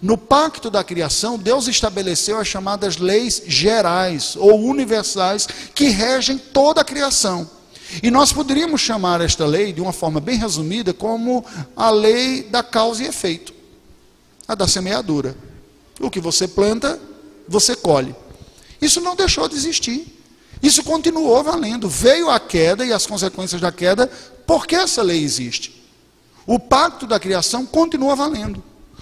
[0.00, 6.80] No pacto da criação, Deus estabeleceu as chamadas leis gerais ou universais que regem toda
[6.80, 7.59] a criação.
[8.02, 11.44] E nós poderíamos chamar esta lei, de uma forma bem resumida, como
[11.76, 13.60] a lei da causa e efeito
[14.50, 15.36] a da semeadura.
[16.00, 17.00] O que você planta,
[17.46, 18.12] você colhe.
[18.82, 20.04] Isso não deixou de existir.
[20.60, 21.88] Isso continuou valendo.
[21.88, 24.10] Veio a queda e as consequências da queda,
[24.44, 25.80] porque essa lei existe.
[26.48, 28.60] O pacto da criação continua valendo.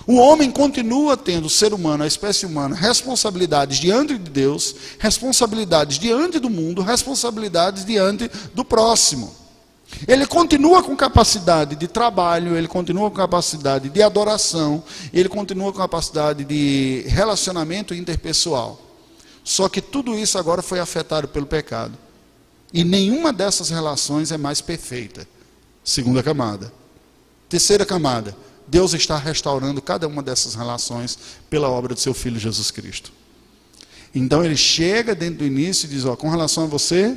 [0.08, 5.98] O homem continua tendo, o ser humano, a espécie humana, responsabilidades diante de Deus, responsabilidades
[5.98, 9.36] diante do mundo, responsabilidades diante do próximo.
[10.06, 15.78] Ele continua com capacidade de trabalho, ele continua com capacidade de adoração, ele continua com
[15.78, 18.80] capacidade de relacionamento interpessoal.
[19.44, 21.92] Só que tudo isso agora foi afetado pelo pecado.
[22.72, 25.28] E nenhuma dessas relações é mais perfeita.
[25.84, 26.72] Segunda camada.
[27.46, 28.34] Terceira camada.
[28.68, 33.12] Deus está restaurando cada uma dessas relações pela obra do seu Filho Jesus Cristo.
[34.14, 37.16] Então ele chega dentro do início e diz: Ó, com relação a você,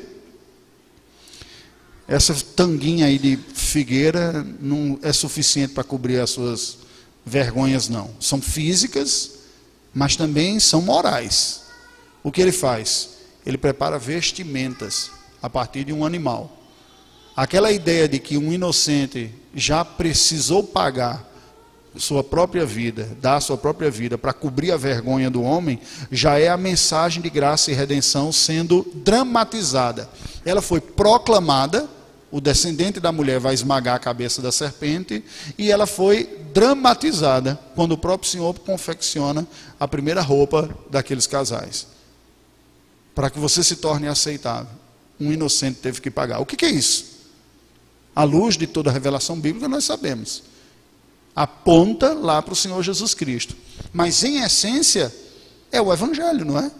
[2.08, 6.78] essa tanguinha aí de figueira não é suficiente para cobrir as suas
[7.26, 8.12] vergonhas, não.
[8.20, 9.32] São físicas,
[9.94, 11.64] mas também são morais.
[12.24, 13.10] O que ele faz?
[13.46, 15.12] Ele prepara vestimentas
[15.42, 16.58] a partir de um animal.
[17.36, 21.31] Aquela ideia de que um inocente já precisou pagar
[21.98, 25.80] sua própria vida, dar sua própria vida para cobrir a vergonha do homem,
[26.12, 30.10] já é a mensagem de graça e redenção sendo dramatizada.
[30.46, 31.90] Ela foi proclamada
[32.32, 35.24] o descendente da mulher vai esmagar a cabeça da serpente,
[35.58, 36.24] e ela foi
[36.54, 39.46] dramatizada quando o próprio Senhor confecciona
[39.78, 41.88] a primeira roupa daqueles casais.
[43.14, 44.72] Para que você se torne aceitável.
[45.20, 46.40] Um inocente teve que pagar.
[46.40, 47.06] O que, que é isso?
[48.16, 50.44] À luz de toda a revelação bíblica, nós sabemos.
[51.36, 53.56] Aponta lá para o Senhor Jesus Cristo.
[53.94, 55.14] Mas, em essência,
[55.72, 56.72] é o Evangelho, não é?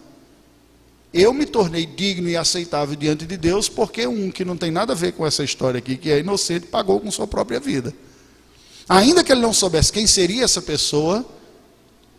[1.12, 4.94] eu me tornei digno e aceitável diante de Deus porque um que não tem nada
[4.94, 7.94] a ver com essa história aqui, que é inocente, pagou com sua própria vida.
[8.88, 11.24] Ainda que ele não soubesse quem seria essa pessoa,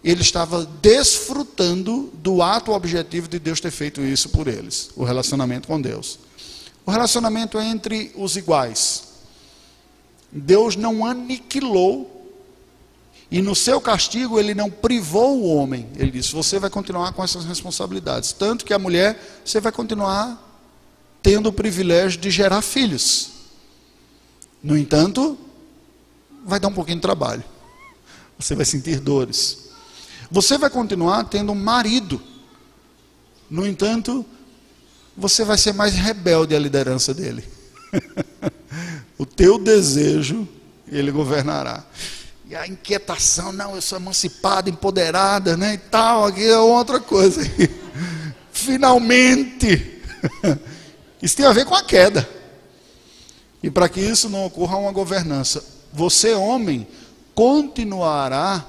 [0.04, 5.68] ele estava desfrutando do ato objetivo de Deus ter feito isso por eles, o relacionamento
[5.68, 6.20] com Deus.
[6.86, 9.04] O relacionamento é entre os iguais.
[10.32, 12.13] Deus não aniquilou
[13.34, 15.90] e no seu castigo, ele não privou o homem.
[15.96, 18.32] Ele disse: Você vai continuar com essas responsabilidades.
[18.32, 20.38] Tanto que a mulher, você vai continuar
[21.20, 23.32] tendo o privilégio de gerar filhos.
[24.62, 25.36] No entanto,
[26.46, 27.44] vai dar um pouquinho de trabalho.
[28.38, 29.70] Você vai sentir dores.
[30.30, 32.22] Você vai continuar tendo um marido.
[33.50, 34.24] No entanto,
[35.18, 37.44] você vai ser mais rebelde à liderança dele.
[39.18, 40.48] o teu desejo,
[40.88, 41.84] ele governará.
[42.50, 45.76] E a inquietação, não, eu sou emancipada, empoderada, né?
[45.76, 47.42] E tal, aqui é outra coisa.
[48.52, 50.02] Finalmente.
[51.22, 52.28] Isso tem a ver com a queda.
[53.62, 56.86] E para que isso não ocorra uma governança, você, homem,
[57.34, 58.66] continuará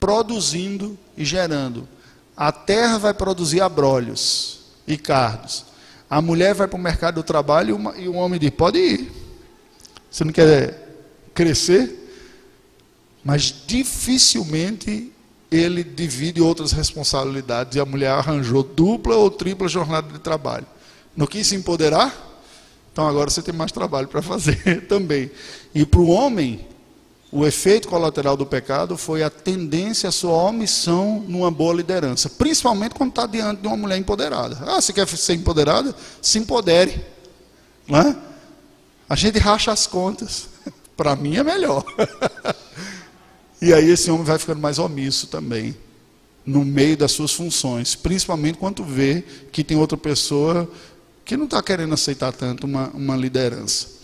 [0.00, 1.88] produzindo e gerando.
[2.36, 5.64] A terra vai produzir abrolhos e cardos.
[6.10, 9.12] A mulher vai para o mercado do trabalho e o homem diz: pode ir.
[10.10, 10.98] Você não quer
[11.32, 12.05] crescer?
[13.26, 15.12] Mas dificilmente
[15.50, 20.64] ele divide outras responsabilidades e a mulher arranjou dupla ou tripla jornada de trabalho.
[21.16, 22.14] Não quis se empoderar?
[22.92, 25.28] Então agora você tem mais trabalho para fazer também.
[25.74, 26.68] E para o homem,
[27.32, 32.94] o efeito colateral do pecado foi a tendência à sua omissão numa boa liderança, principalmente
[32.94, 34.56] quando está diante de uma mulher empoderada.
[34.64, 35.92] Ah, você quer ser empoderada?
[36.22, 37.04] Se empodere.
[37.88, 38.16] Não é?
[39.08, 40.48] A gente racha as contas.
[40.96, 41.84] para mim é melhor.
[43.60, 45.76] E aí esse homem vai ficando mais omisso também,
[46.44, 50.70] no meio das suas funções, principalmente quando vê que tem outra pessoa
[51.24, 53.96] que não está querendo aceitar tanto uma, uma liderança.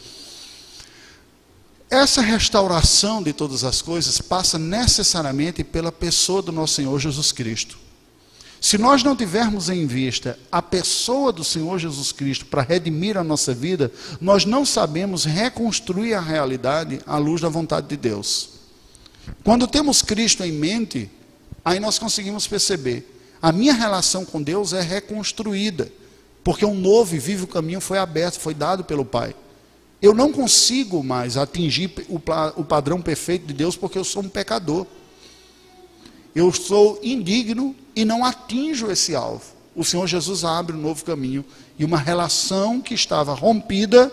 [1.88, 7.77] essa restauração de todas as coisas passa necessariamente pela pessoa do nosso Senhor Jesus Cristo.
[8.62, 13.25] Se nós não tivermos em vista a pessoa do Senhor Jesus Cristo para redimir a
[13.25, 18.52] nossa vida, nós não sabemos reconstruir a realidade à luz da vontade de Deus.
[19.45, 21.11] Quando temos Cristo em mente,
[21.65, 25.91] aí nós conseguimos perceber: a minha relação com Deus é reconstruída,
[26.45, 29.35] porque um novo e vivo caminho foi aberto, foi dado pelo Pai.
[30.01, 34.85] Eu não consigo mais atingir o, padrão perfeito de Deus porque eu sou um pecador.
[36.35, 39.45] Eu sou indigno e não atinjo esse alvo.
[39.77, 41.45] O Senhor Jesus abre um novo caminho
[41.79, 44.11] e uma relação que estava rompida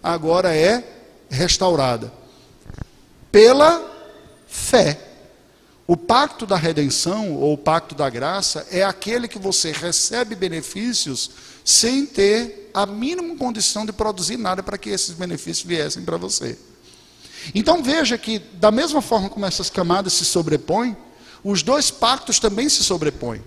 [0.00, 0.84] agora é
[1.28, 2.12] restaurada
[3.32, 3.80] pela
[4.52, 4.98] fé.
[5.86, 11.30] O pacto da redenção ou o pacto da graça é aquele que você recebe benefícios
[11.64, 16.58] sem ter a mínima condição de produzir nada para que esses benefícios viessem para você.
[17.54, 20.96] Então veja que, da mesma forma como essas camadas se sobrepõem,
[21.42, 23.42] os dois pactos também se sobrepõem.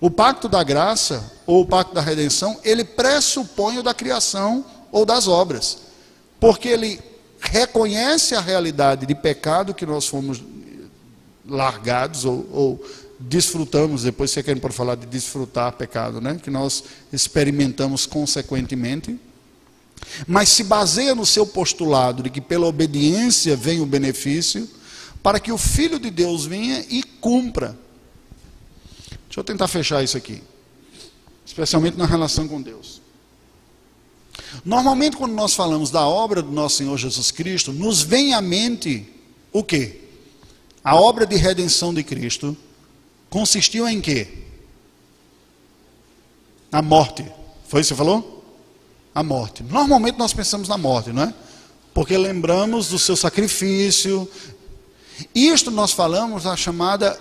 [0.00, 5.04] O pacto da graça, ou o pacto da redenção, ele pressupõe o da criação ou
[5.04, 5.78] das obras,
[6.38, 7.00] porque ele
[7.50, 10.42] reconhece a realidade de pecado que nós fomos
[11.48, 12.86] largados ou, ou
[13.18, 16.38] desfrutamos, depois você quer para falar de desfrutar pecado, né?
[16.42, 19.18] que nós experimentamos consequentemente,
[20.26, 24.68] mas se baseia no seu postulado de que pela obediência vem o benefício,
[25.22, 27.76] para que o Filho de Deus venha e cumpra.
[29.26, 30.42] Deixa eu tentar fechar isso aqui,
[31.44, 33.00] especialmente na relação com Deus.
[34.64, 39.06] Normalmente, quando nós falamos da obra do nosso Senhor Jesus Cristo, nos vem à mente
[39.52, 40.00] o quê?
[40.82, 42.56] A obra de redenção de Cristo
[43.28, 44.28] consistiu em quê?
[46.70, 47.24] Na morte.
[47.68, 48.44] Foi isso que você falou?
[49.14, 49.62] A morte.
[49.62, 51.34] Normalmente nós pensamos na morte, não é?
[51.92, 54.30] Porque lembramos do seu sacrifício.
[55.34, 57.18] Isto nós falamos a chamada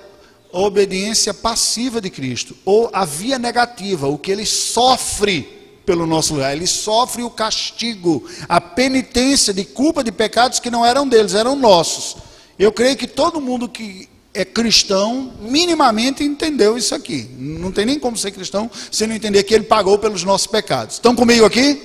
[0.52, 5.55] obediência passiva de Cristo, ou a via negativa, o que ele sofre
[5.86, 6.56] pelo nosso lugar.
[6.56, 11.56] Ele sofre o castigo, a penitência de culpa de pecados que não eram deles, eram
[11.56, 12.18] nossos.
[12.58, 17.30] Eu creio que todo mundo que é cristão, minimamente entendeu isso aqui.
[17.38, 20.96] Não tem nem como ser cristão se não entender que ele pagou pelos nossos pecados.
[20.96, 21.82] Estão comigo aqui?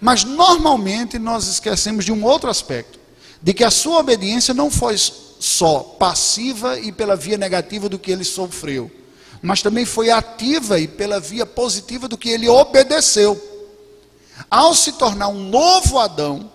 [0.00, 2.98] Mas normalmente nós esquecemos de um outro aspecto,
[3.40, 8.10] de que a sua obediência não foi só passiva e pela via negativa do que
[8.10, 8.90] ele sofreu,
[9.42, 13.40] mas também foi ativa e pela via positiva do que ele obedeceu.
[14.48, 16.50] Ao se tornar um novo Adão,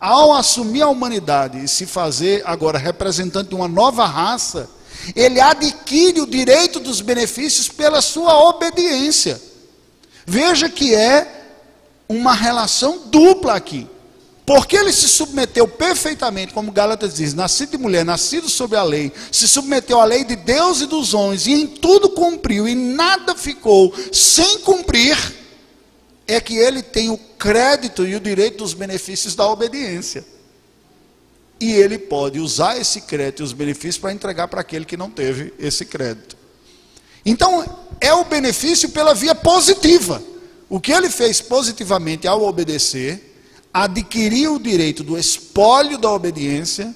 [0.00, 4.68] ao assumir a humanidade e se fazer agora representante de uma nova raça,
[5.14, 9.40] ele adquire o direito dos benefícios pela sua obediência.
[10.26, 11.44] Veja que é
[12.08, 13.88] uma relação dupla aqui.
[14.44, 19.12] Porque ele se submeteu perfeitamente, como Gálatas diz, nascido de mulher, nascido sob a lei,
[19.30, 23.36] se submeteu à lei de Deus e dos homens, e em tudo cumpriu, e nada
[23.36, 25.16] ficou sem cumprir,
[26.26, 30.24] é que ele tem o crédito e o direito dos benefícios da obediência.
[31.60, 35.08] E ele pode usar esse crédito e os benefícios para entregar para aquele que não
[35.08, 36.36] teve esse crédito.
[37.24, 37.64] Então,
[38.00, 40.20] é o benefício pela via positiva.
[40.68, 43.31] O que ele fez positivamente ao obedecer,
[43.72, 46.94] adquiriu o direito do espólio da obediência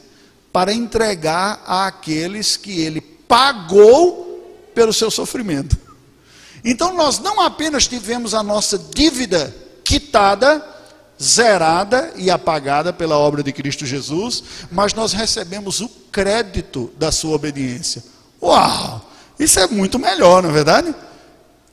[0.52, 5.76] para entregar àqueles que ele pagou pelo seu sofrimento.
[6.64, 10.64] Então nós não apenas tivemos a nossa dívida quitada,
[11.22, 17.36] zerada e apagada pela obra de Cristo Jesus, mas nós recebemos o crédito da sua
[17.36, 18.02] obediência.
[18.42, 19.10] Uau!
[19.38, 20.94] Isso é muito melhor, não é verdade?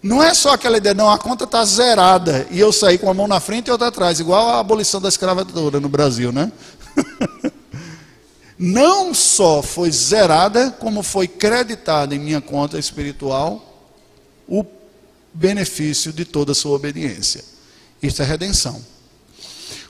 [0.03, 3.13] Não é só aquela ideia, não, a conta está zerada e eu saí com a
[3.13, 6.51] mão na frente e outra atrás, igual a abolição da escravatura no Brasil, né?
[8.59, 13.89] não só foi zerada, como foi creditada em minha conta espiritual
[14.45, 14.65] o
[15.33, 17.41] benefício de toda a sua obediência.
[18.01, 18.83] Isso é redenção.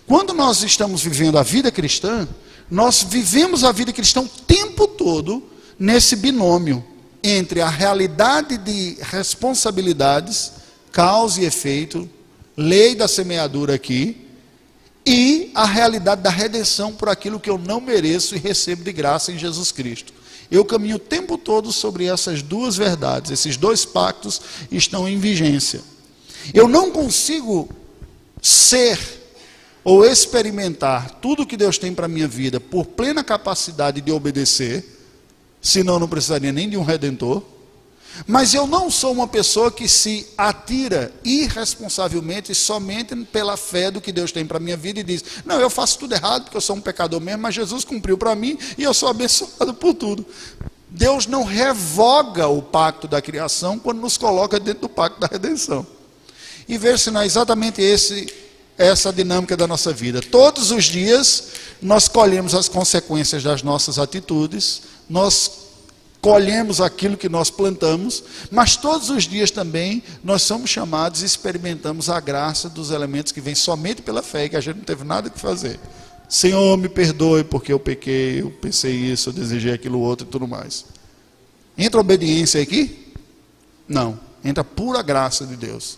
[0.06, 2.28] Quando nós estamos vivendo a vida cristã,
[2.69, 5.41] nós vivemos a vida cristã o tempo todo
[5.80, 6.92] nesse binômio
[7.24, 10.52] entre a realidade de responsabilidades,
[10.92, 12.10] causa e efeito,
[12.58, 14.28] lei da semeadura aqui,
[15.06, 19.32] e a realidade da redenção por aquilo que eu não mereço e recebo de graça
[19.32, 20.13] em Jesus Cristo.
[20.52, 25.82] Eu caminho o tempo todo sobre essas duas verdades, esses dois pactos estão em vigência.
[26.54, 27.69] Eu não consigo
[28.42, 29.00] ser
[29.84, 35.02] ou experimentar tudo que Deus tem para a minha vida por plena capacidade de obedecer,
[35.64, 37.42] senão não precisaria nem de um redentor.
[38.28, 44.12] Mas eu não sou uma pessoa que se atira irresponsavelmente somente pela fé do que
[44.12, 46.62] Deus tem para a minha vida e diz: Não, eu faço tudo errado porque eu
[46.62, 50.24] sou um pecador mesmo, mas Jesus cumpriu para mim e eu sou abençoado por tudo.
[50.90, 55.86] Deus não revoga o pacto da criação quando nos coloca dentro do pacto da redenção.
[56.68, 58.32] E ver se não é exatamente esse,
[58.78, 60.22] essa dinâmica da nossa vida.
[60.22, 61.46] Todos os dias
[61.82, 65.63] nós colhemos as consequências das nossas atitudes, nós
[66.23, 72.10] colhemos aquilo que nós plantamos, mas todos os dias também nós somos chamados e experimentamos
[72.10, 75.29] a graça dos elementos que vêm somente pela fé, que a gente não teve nada
[75.29, 75.77] que fazer.
[76.29, 80.47] Senhor, me perdoe porque eu pequei, eu pensei isso, eu desejei aquilo outro e tudo
[80.47, 80.85] mais.
[81.77, 83.13] Entra obediência aqui?
[83.85, 85.97] Não, entra pura graça de Deus.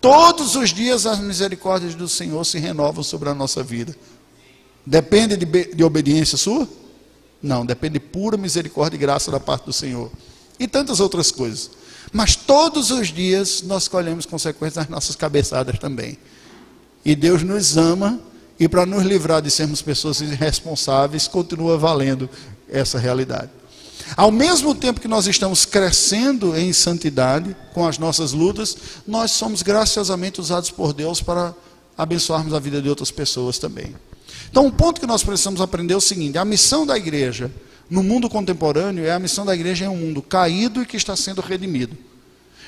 [0.00, 3.94] Todos os dias as misericórdias do Senhor se renovam sobre a nossa vida.
[4.84, 6.66] Depende de, de obediência sua?
[7.42, 10.10] Não, depende de pura misericórdia e graça da parte do Senhor.
[10.58, 11.70] E tantas outras coisas.
[12.12, 16.18] Mas todos os dias nós colhemos consequências das nossas cabeçadas também.
[17.04, 18.20] E Deus nos ama,
[18.58, 22.28] e para nos livrar de sermos pessoas irresponsáveis, continua valendo
[22.68, 23.50] essa realidade.
[24.16, 28.76] Ao mesmo tempo que nós estamos crescendo em santidade com as nossas lutas,
[29.06, 31.54] nós somos graciosamente usados por Deus para
[31.96, 33.94] abençoarmos a vida de outras pessoas também.
[34.50, 37.50] Então, um ponto que nós precisamos aprender é o seguinte: a missão da igreja
[37.88, 41.16] no mundo contemporâneo é a missão da igreja em um mundo caído e que está
[41.16, 41.96] sendo redimido.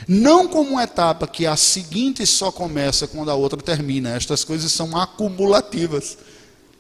[0.09, 4.17] Não como uma etapa que a seguinte só começa quando a outra termina.
[4.17, 6.19] Estas coisas são acumulativas.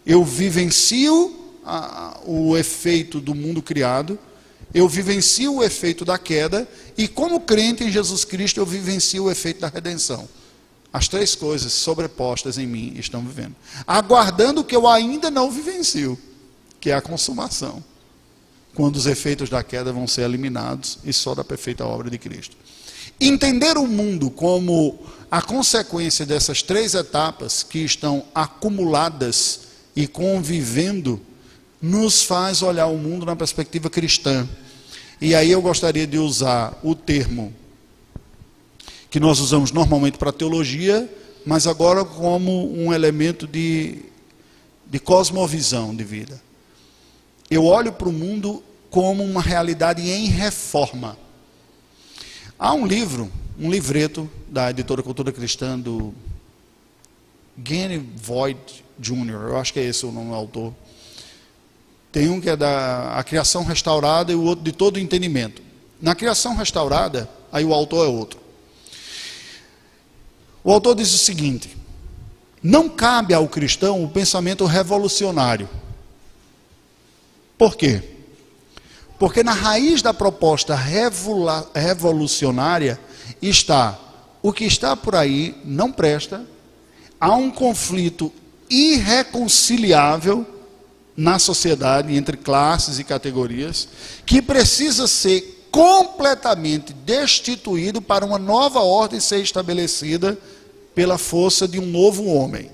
[0.05, 1.33] Eu vivencio
[1.65, 4.19] a, o efeito do mundo criado,
[4.75, 9.31] eu vivencio o efeito da queda, e como crente em Jesus Cristo, eu vivencio o
[9.31, 10.29] efeito da redenção.
[10.93, 13.57] As três coisas sobrepostas em mim estão vivendo.
[13.87, 16.19] Aguardando o que eu ainda não vivencio,
[16.79, 17.83] que é a consumação.
[18.75, 22.57] Quando os efeitos da queda vão ser eliminados e só da perfeita obra de Cristo.
[23.19, 24.99] Entender o mundo como
[25.31, 29.61] a consequência dessas três etapas que estão acumuladas
[29.97, 31.21] e convivendo,
[31.81, 34.49] nos faz olhar o mundo na perspectiva cristã.
[35.21, 37.53] E aí eu gostaria de usar o termo
[39.13, 41.07] que nós usamos normalmente para teologia,
[41.45, 44.07] mas agora como um elemento de,
[44.87, 46.41] de cosmovisão de vida.
[47.51, 51.19] Eu olho para o mundo como uma realidade em reforma.
[52.59, 56.15] Há um livro, um livreto da editora Cultura Cristã do
[57.63, 60.75] Gene Voigt Jr., eu acho que é esse o nome do autor.
[62.11, 65.61] Tem um que é da a criação restaurada e o outro de todo entendimento.
[66.01, 68.42] Na criação restaurada, aí o autor é outro.
[70.65, 71.77] O autor diz o seguinte:
[72.63, 75.69] não cabe ao cristão o pensamento revolucionário.
[77.59, 78.03] Por quê?
[79.19, 80.75] Porque na raiz da proposta
[81.75, 82.99] revolucionária
[83.41, 83.99] está
[84.43, 86.45] o que está por aí não presta,
[87.21, 88.33] há um conflito
[88.69, 90.45] irreconciliável
[91.17, 93.87] na sociedade entre classes e categorias
[94.27, 100.37] que precisa ser completamente destituído para uma nova ordem ser estabelecida
[100.95, 102.71] pela força de um novo homem.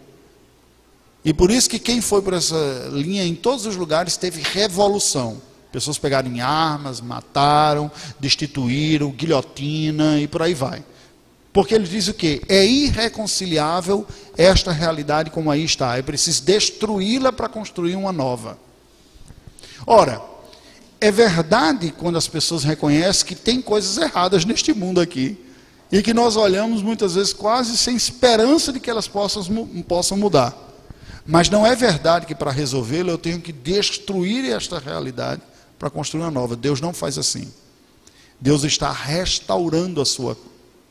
[1.25, 5.41] E por isso que quem foi por essa linha em todos os lugares teve revolução.
[5.71, 10.83] Pessoas pegaram em armas, mataram, destituíram, guilhotina e por aí vai.
[11.53, 12.41] Porque ele diz o quê?
[12.49, 14.07] É irreconciliável
[14.37, 15.99] esta realidade como aí está.
[15.99, 18.59] É preciso destruí-la para construir uma nova.
[19.87, 20.23] Ora,
[21.01, 25.48] é verdade quando as pessoas reconhecem que tem coisas erradas neste mundo aqui
[25.91, 30.57] e que nós olhamos muitas vezes quase sem esperança de que elas possam, possam mudar.
[31.27, 35.43] Mas não é verdade que para resolvê-lo eu tenho que destruir esta realidade
[35.79, 36.57] para construir uma nova.
[36.57, 37.53] Deus não faz assim.
[38.41, 40.37] Deus está restaurando a sua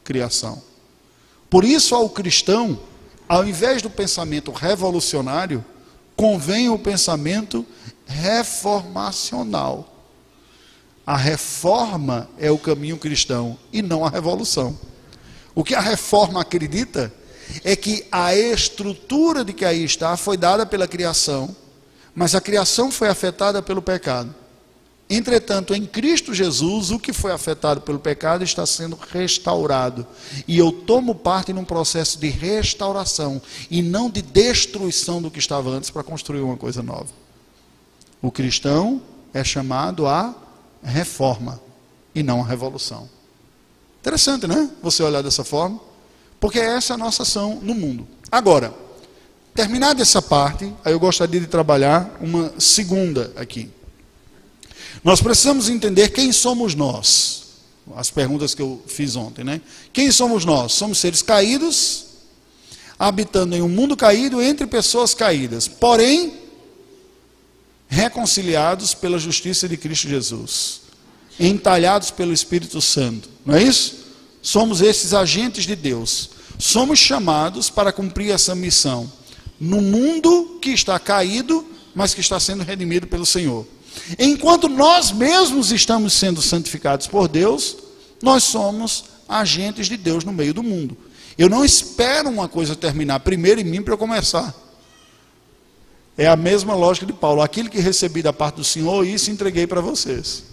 [0.04, 0.62] criação.
[1.50, 2.80] Por isso, ao cristão,
[3.28, 5.64] ao invés do pensamento revolucionário,
[6.16, 7.66] convém o pensamento
[8.06, 9.97] reformacional.
[11.08, 14.78] A reforma é o caminho cristão e não a revolução.
[15.56, 17.14] O que a reforma acredita
[17.64, 21.56] é que a estrutura de que aí está foi dada pela criação,
[22.14, 24.36] mas a criação foi afetada pelo pecado.
[25.10, 30.06] Entretanto, em Cristo Jesus, o que foi afetado pelo pecado está sendo restaurado.
[30.46, 33.42] E eu tomo parte num processo de restauração
[33.72, 37.08] e não de destruição do que estava antes para construir uma coisa nova.
[38.22, 39.02] O cristão
[39.34, 40.36] é chamado a
[40.88, 41.62] reforma
[42.16, 43.10] e não a revolução.
[44.00, 44.70] Interessante, né?
[44.82, 45.80] Você olhar dessa forma,
[46.40, 48.08] porque essa é a nossa ação no mundo.
[48.32, 48.74] Agora,
[49.54, 53.70] terminada essa parte, aí eu gostaria de trabalhar uma segunda aqui.
[55.04, 57.46] Nós precisamos entender quem somos nós.
[57.96, 59.62] as perguntas que eu fiz ontem, né?
[59.94, 60.74] Quem somos nós?
[60.74, 62.06] Somos seres caídos,
[63.00, 66.47] habitando em um mundo caído entre pessoas caídas, porém
[67.88, 70.82] reconciliados pela justiça de Cristo Jesus,
[71.40, 74.08] entalhados pelo Espírito Santo, não é isso?
[74.42, 76.30] Somos esses agentes de Deus.
[76.58, 79.12] Somos chamados para cumprir essa missão
[79.60, 83.66] no mundo que está caído, mas que está sendo redimido pelo Senhor.
[84.18, 87.78] Enquanto nós mesmos estamos sendo santificados por Deus,
[88.22, 90.98] nós somos agentes de Deus no meio do mundo.
[91.38, 94.56] Eu não espero uma coisa terminar primeiro em mim para eu começar.
[96.18, 97.42] É a mesma lógica de Paulo.
[97.42, 100.44] Aquilo que recebi da parte do Senhor, isso entreguei para vocês.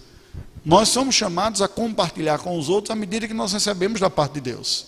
[0.65, 4.35] Nós somos chamados a compartilhar com os outros à medida que nós recebemos da parte
[4.35, 4.87] de Deus.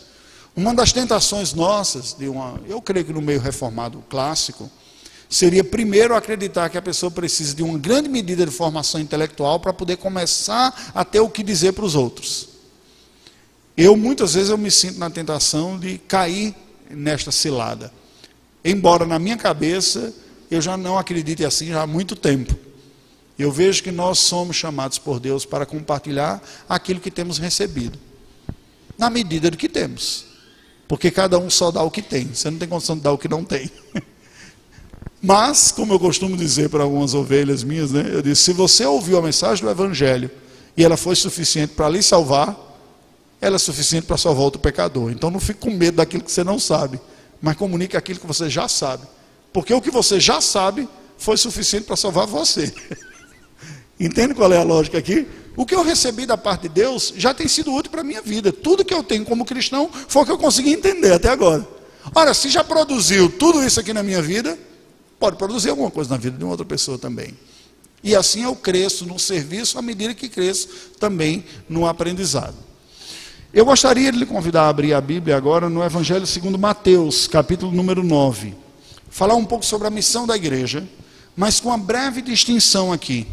[0.55, 4.71] Uma das tentações nossas, de uma, eu creio que no meio reformado clássico,
[5.29, 9.73] seria primeiro acreditar que a pessoa precisa de uma grande medida de formação intelectual para
[9.73, 12.49] poder começar a ter o que dizer para os outros.
[13.77, 16.55] Eu muitas vezes eu me sinto na tentação de cair
[16.89, 17.93] nesta cilada.
[18.65, 20.15] Embora na minha cabeça
[20.51, 22.55] eu já não acredite assim já há muito tempo.
[23.39, 27.99] Eu vejo que nós somos chamados por Deus para compartilhar aquilo que temos recebido,
[28.97, 30.25] na medida do que temos.
[30.89, 33.19] Porque cada um só dá o que tem, você não tem condição de dar o
[33.19, 33.71] que não tem.
[35.21, 39.19] Mas, como eu costumo dizer para algumas ovelhas minhas, né, eu disse: se você ouviu
[39.19, 40.31] a mensagem do Evangelho
[40.77, 42.57] e ela foi suficiente para lhe salvar,
[43.41, 45.11] ela é suficiente para salvar outro pecador.
[45.11, 47.01] Então não fique com medo daquilo que você não sabe,
[47.41, 49.07] mas comunique aquilo que você já sabe.
[49.57, 50.87] Porque o que você já sabe
[51.17, 52.71] foi suficiente para salvar você.
[53.99, 55.27] Entende qual é a lógica aqui?
[55.57, 58.21] O que eu recebi da parte de Deus já tem sido útil para a minha
[58.21, 58.53] vida.
[58.53, 61.67] Tudo que eu tenho como cristão foi o que eu consegui entender até agora.
[62.15, 64.59] Ora, se já produziu tudo isso aqui na minha vida,
[65.19, 67.33] pode produzir alguma coisa na vida de uma outra pessoa também.
[68.05, 70.69] E assim eu cresço no serviço à medida que cresço
[71.01, 72.57] também no aprendizado.
[73.55, 77.73] Eu gostaria de lhe convidar a abrir a Bíblia agora no Evangelho segundo Mateus, capítulo
[77.73, 78.66] número 9
[79.17, 80.87] falar um pouco sobre a missão da igreja,
[81.35, 83.27] mas com uma breve distinção aqui.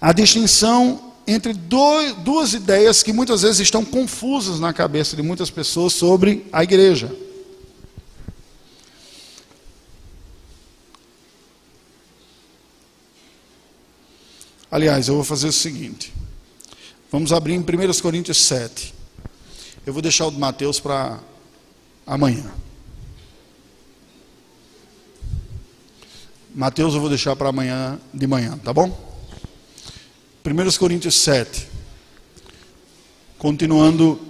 [0.00, 5.50] A distinção entre dois, duas ideias que muitas vezes estão confusas na cabeça de muitas
[5.50, 7.14] pessoas sobre a igreja.
[14.70, 16.14] Aliás, eu vou fazer o seguinte.
[17.12, 18.94] Vamos abrir em 1 Coríntios 7.
[19.84, 21.20] Eu vou deixar o de Mateus para
[22.06, 22.63] amanhã.
[26.54, 28.96] Mateus eu vou deixar para amanhã de manhã, tá bom?
[30.46, 31.66] 1 Coríntios 7.
[33.36, 34.20] Continuando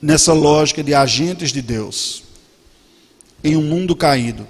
[0.00, 2.22] nessa lógica de agentes de Deus
[3.42, 4.46] em um mundo caído.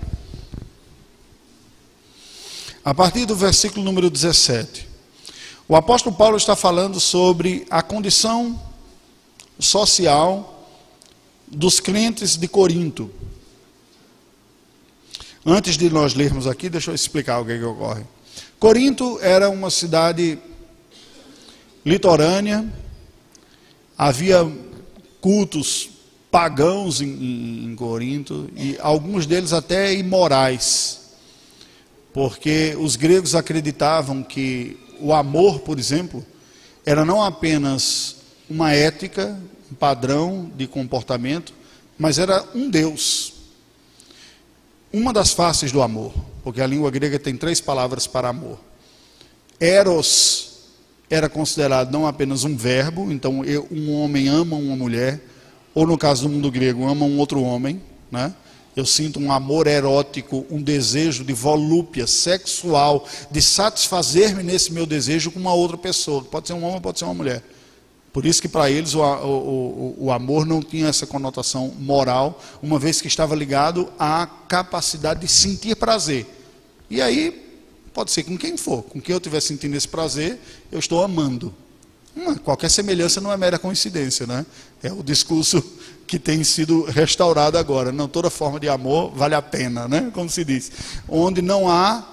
[2.84, 4.88] A partir do versículo número 17,
[5.68, 8.61] o apóstolo Paulo está falando sobre a condição
[9.57, 10.66] social
[11.46, 13.09] dos crentes de Corinto.
[15.45, 18.05] Antes de nós lermos aqui, deixa eu explicar o que, é que ocorre.
[18.61, 20.38] Corinto era uma cidade
[21.84, 22.64] litorânea,
[23.99, 24.49] havia
[25.20, 25.90] cultos
[26.30, 31.01] pagãos em, em, em, Corinto, e alguns deles até imorais,
[32.12, 36.24] porque os gregos acreditavam que o amor, por exemplo,
[36.86, 38.18] era não apenas
[38.49, 39.36] uma ética,
[39.72, 41.53] um padrão de comportamento,
[41.99, 43.32] mas era um Deus
[44.93, 46.12] uma das faces do amor,
[46.45, 48.59] porque a língua grega tem três palavras para amor.
[49.59, 50.53] Eros
[51.09, 55.20] era considerado não apenas um verbo, então eu, um homem ama uma mulher,
[55.74, 57.80] ou no caso do mundo grego, ama um outro homem,
[58.11, 58.34] né?
[58.74, 65.30] Eu sinto um amor erótico, um desejo de volúpia sexual, de satisfazer-me nesse meu desejo
[65.30, 66.24] com uma outra pessoa.
[66.24, 67.43] Pode ser um homem, pode ser uma mulher.
[68.13, 72.79] Por isso que para eles o, o, o, amor não tinha essa conotação moral, uma
[72.79, 76.27] vez que estava ligado à capacidade de sentir prazer.
[76.91, 77.43] E aí,
[77.95, 80.39] pode ser com quem for, com quem eu estiver sentindo esse prazer,
[80.71, 81.55] eu estou amando.
[82.15, 84.45] Uma, qualquer semelhança não é mera coincidência, né?
[84.83, 85.65] É o discurso
[86.07, 87.91] que tem sido restaurado agora.
[87.91, 90.11] Não toda forma de amor vale a pena, né?
[90.13, 90.71] Como se diz.
[91.09, 92.07] Onde não há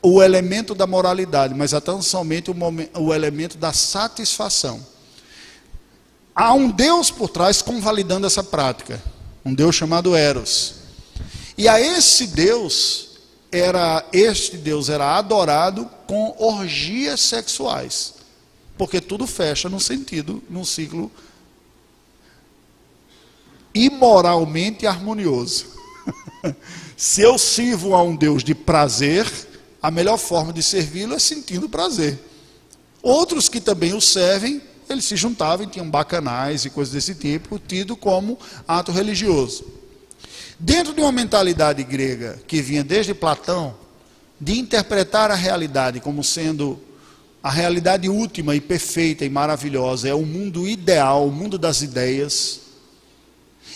[0.00, 4.91] o elemento da moralidade, mas tão somente o, momento, o elemento da satisfação.
[6.34, 9.02] Há um Deus por trás convalidando essa prática,
[9.44, 10.76] um Deus chamado Eros.
[11.56, 13.10] E a esse Deus
[13.50, 18.14] era este Deus era adorado com orgias sexuais,
[18.78, 21.12] porque tudo fecha no sentido, num ciclo
[23.74, 25.66] imoralmente harmonioso.
[26.96, 29.30] Se eu sirvo a um Deus de prazer,
[29.82, 32.18] a melhor forma de servi-lo é sentindo prazer.
[33.02, 34.62] Outros que também o servem,
[34.92, 39.64] eles se juntavam e tinham bacanais e coisas desse tipo, tido como ato religioso.
[40.58, 43.74] Dentro de uma mentalidade grega que vinha desde Platão,
[44.40, 46.80] de interpretar a realidade como sendo
[47.42, 52.60] a realidade última e perfeita e maravilhosa, é o mundo ideal, o mundo das ideias.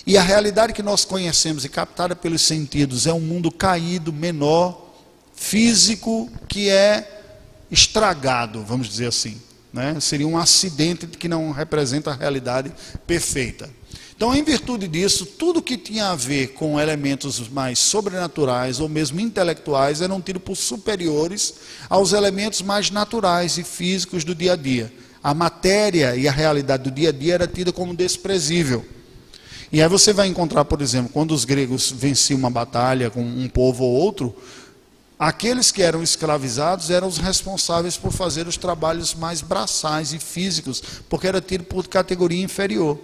[0.07, 4.95] E a realidade que nós conhecemos e captada pelos sentidos é um mundo caído, menor,
[5.35, 7.23] físico, que é
[7.71, 9.41] estragado, vamos dizer assim.
[9.77, 10.01] Né?
[10.01, 12.73] Seria um acidente que não representa a realidade
[13.07, 13.69] perfeita.
[14.17, 19.21] Então, em virtude disso, tudo que tinha a ver com elementos mais sobrenaturais ou mesmo
[19.21, 21.57] intelectuais eram tidos por superiores
[21.91, 24.91] aos elementos mais naturais e físicos do dia a dia.
[25.23, 28.83] A matéria e a realidade do dia a dia era tida como desprezível.
[29.71, 33.47] E aí você vai encontrar, por exemplo, quando os gregos venciam uma batalha com um
[33.47, 34.35] povo ou outro,
[35.19, 40.83] Aqueles que eram escravizados eram os responsáveis por fazer os trabalhos mais braçais e físicos,
[41.09, 42.99] porque era tido por categoria inferior.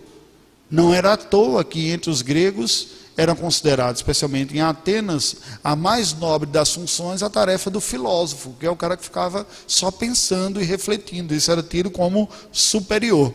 [0.70, 6.12] Não era à toa que entre os gregos eram considerados, especialmente em Atenas, a mais
[6.14, 10.60] nobre das funções a tarefa do filósofo, que é o cara que ficava só pensando
[10.60, 11.34] e refletindo.
[11.34, 13.32] Isso era tido como superior.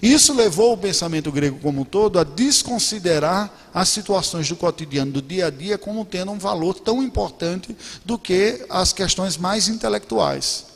[0.00, 5.22] Isso levou o pensamento grego como um todo a desconsiderar as situações do cotidiano, do
[5.22, 10.66] dia a dia, como tendo um valor tão importante do que as questões mais intelectuais.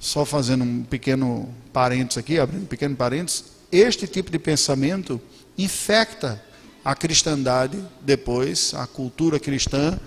[0.00, 5.20] Só fazendo um pequeno parênteses aqui, abrindo um pequeno parênteses, este tipo de pensamento
[5.58, 6.42] infecta
[6.84, 9.98] a cristandade depois, a cultura cristã,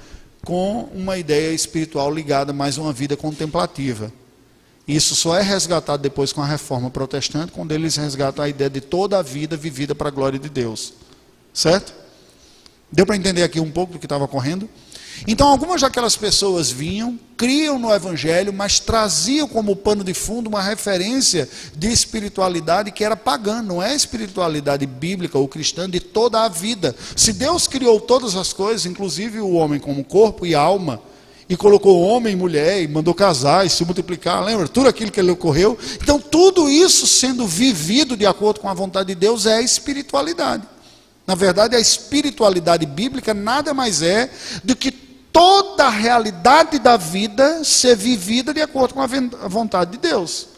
[0.46, 4.12] com uma ideia espiritual ligada mais a uma vida contemplativa.
[4.90, 8.82] Isso só é resgatado depois com a reforma protestante, quando eles resgatam a ideia de
[8.82, 10.94] toda a vida vivida para a glória de Deus.
[11.54, 11.94] Certo?
[12.92, 14.68] Deu para entender aqui um pouco do que estava ocorrendo?
[15.28, 20.64] Então, algumas daquelas pessoas vinham, criam no Evangelho, mas traziam como pano de fundo uma
[20.64, 26.50] referência de espiritualidade que era pagã, não é espiritualidade bíblica ou cristã de toda a
[26.50, 26.96] vida.
[27.16, 31.00] Se Deus criou todas as coisas, inclusive o homem como corpo e alma,
[31.50, 34.68] e colocou homem e mulher, e mandou casar e se multiplicar, lembra?
[34.68, 35.76] Tudo aquilo que lhe ocorreu.
[36.00, 40.62] Então, tudo isso sendo vivido de acordo com a vontade de Deus é espiritualidade.
[41.26, 44.30] Na verdade, a espiritualidade bíblica nada mais é
[44.64, 49.98] do que toda a realidade da vida ser vivida de acordo com a vontade de
[49.98, 50.50] Deus.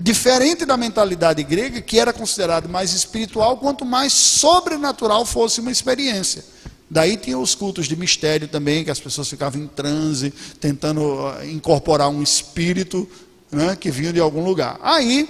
[0.00, 6.44] Diferente da mentalidade grega, que era considerado mais espiritual, quanto mais sobrenatural fosse uma experiência.
[6.90, 11.46] Daí tinha os cultos de mistério também, que as pessoas ficavam em transe, tentando ah,
[11.46, 13.08] incorporar um espírito
[13.52, 14.78] né, que vinha de algum lugar.
[14.82, 15.28] Aí,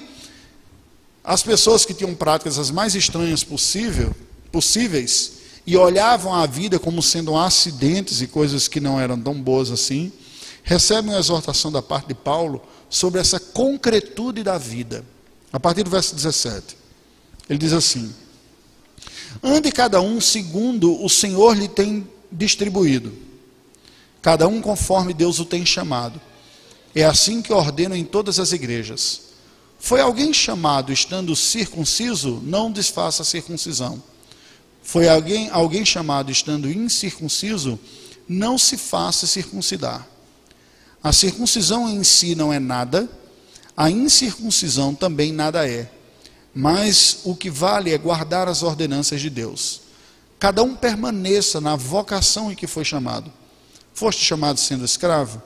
[1.25, 4.15] as pessoas que tinham práticas as mais estranhas possível,
[4.53, 5.33] possíveis
[5.67, 10.13] e olhavam a vida como sendo acidentes e coisas que não eram tão boas assim,
[10.63, 15.05] recebem uma exortação da parte de Paulo sobre essa concretude da vida.
[15.53, 16.77] A partir do verso 17.
[17.49, 18.15] Ele diz assim:
[19.43, 23.13] Ande cada um segundo o Senhor lhe tem distribuído,
[24.21, 26.21] cada um conforme Deus o tem chamado.
[26.95, 29.29] É assim que ordeno em todas as igrejas.
[29.79, 34.03] Foi alguém chamado estando circunciso, não desfaça a circuncisão.
[34.83, 37.79] Foi alguém, alguém chamado estando incircunciso,
[38.29, 40.07] não se faça circuncidar.
[41.03, 43.09] A circuncisão em si não é nada,
[43.77, 45.89] a incircuncisão também nada é
[46.55, 49.83] mas o que vale é guardar as ordenanças de Deus.
[50.39, 53.33] Cada um permaneça na vocação em que foi chamado.
[53.93, 55.43] Foste chamado sendo escravo?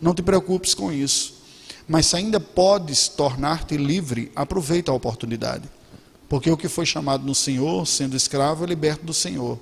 [0.00, 1.34] Não te preocupes com isso.
[1.88, 5.68] Mas se ainda podes tornar-te livre, aproveita a oportunidade.
[6.28, 9.58] Porque o que foi chamado no Senhor, sendo escravo, é liberto do Senhor.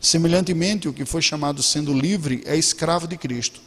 [0.00, 3.60] Semelhantemente, o que foi chamado sendo livre é escravo de Cristo.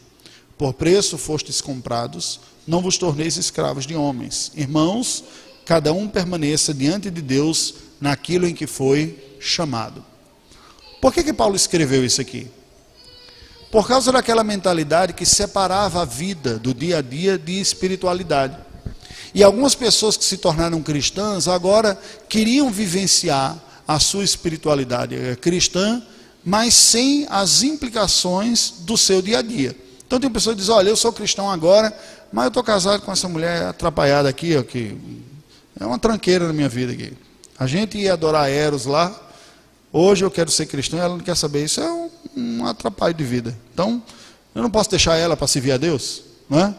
[0.56, 4.52] Por preço fostes comprados, não vos torneis escravos de homens.
[4.54, 5.24] Irmãos,
[5.64, 10.04] cada um permaneça diante de Deus naquilo em que foi chamado.
[11.00, 12.46] Por que, que Paulo escreveu isso aqui?
[13.70, 18.56] Por causa daquela mentalidade que separava a vida do dia a dia de espiritualidade.
[19.34, 21.98] E algumas pessoas que se tornaram cristãs agora
[22.28, 26.02] queriam vivenciar a sua espiritualidade cristã,
[26.44, 29.76] mas sem as implicações do seu dia a dia.
[30.06, 31.92] Então tem pessoas que dizem, olha, eu sou cristão agora,
[32.32, 34.96] mas eu estou casado com essa mulher atrapalhada aqui, ó, que
[35.78, 37.12] é uma tranqueira na minha vida aqui.
[37.58, 39.14] A gente ia adorar Eros lá.
[39.92, 41.64] Hoje eu quero ser cristão, ela não quer saber.
[41.64, 43.56] Isso é um, um atrapalho de vida.
[43.72, 44.02] Então,
[44.54, 46.74] eu não posso deixar ela para servir a Deus, não é?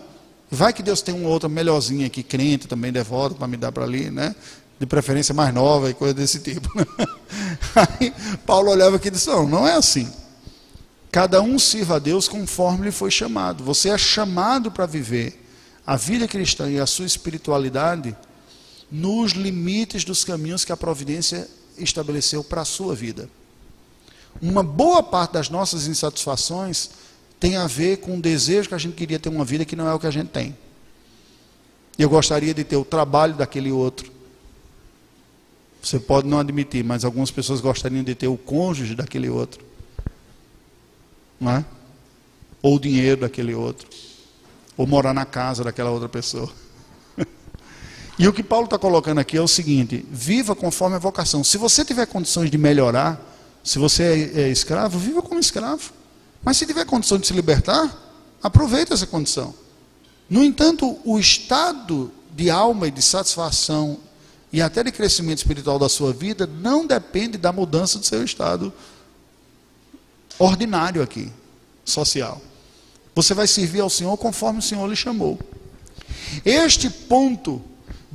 [0.49, 3.83] Vai que Deus tem uma outra melhorzinha aqui, crente também, devoto, para me dar para
[3.83, 4.35] ali, né?
[4.79, 6.69] De preferência mais nova e coisa desse tipo.
[7.75, 8.13] Aí
[8.45, 10.09] Paulo olhava aqui e disse: Não, não é assim.
[11.11, 13.63] Cada um sirva a Deus conforme lhe foi chamado.
[13.63, 15.41] Você é chamado para viver
[15.87, 18.15] a vida cristã e a sua espiritualidade
[18.91, 23.29] nos limites dos caminhos que a providência estabeleceu para a sua vida.
[24.41, 26.89] Uma boa parte das nossas insatisfações
[27.39, 29.87] tem a ver com o desejo que a gente queria ter uma vida que não
[29.87, 30.55] é o que a gente tem.
[31.97, 34.11] Eu gostaria de ter o trabalho daquele outro.
[35.81, 39.63] Você pode não admitir, mas algumas pessoas gostariam de ter o cônjuge daquele outro.
[41.39, 41.65] Não é?
[42.61, 43.87] Ou o dinheiro daquele outro.
[44.75, 46.51] Ou morar na casa daquela outra pessoa.
[48.17, 51.43] E o que Paulo está colocando aqui é o seguinte: viva conforme a vocação.
[51.43, 53.19] Se você tiver condições de melhorar,
[53.63, 55.91] se você é, é escravo, viva como escravo.
[56.43, 57.91] Mas se tiver condição de se libertar,
[58.41, 59.53] aproveite essa condição.
[60.29, 63.99] No entanto, o estado de alma e de satisfação
[64.51, 68.71] e até de crescimento espiritual da sua vida não depende da mudança do seu estado
[70.37, 71.31] ordinário aqui,
[71.83, 72.41] social.
[73.13, 75.39] Você vai servir ao Senhor conforme o Senhor lhe chamou.
[76.43, 77.61] Este ponto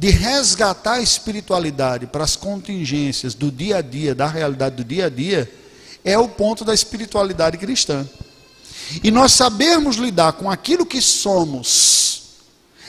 [0.01, 5.05] de resgatar a espiritualidade para as contingências do dia a dia, da realidade do dia
[5.05, 5.53] a dia,
[6.03, 8.09] é o ponto da espiritualidade cristã.
[9.05, 12.23] E nós sabermos lidar com aquilo que somos,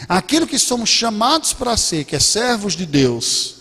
[0.07, 3.55] aquilo que somos chamados para ser, que é servos de Deus,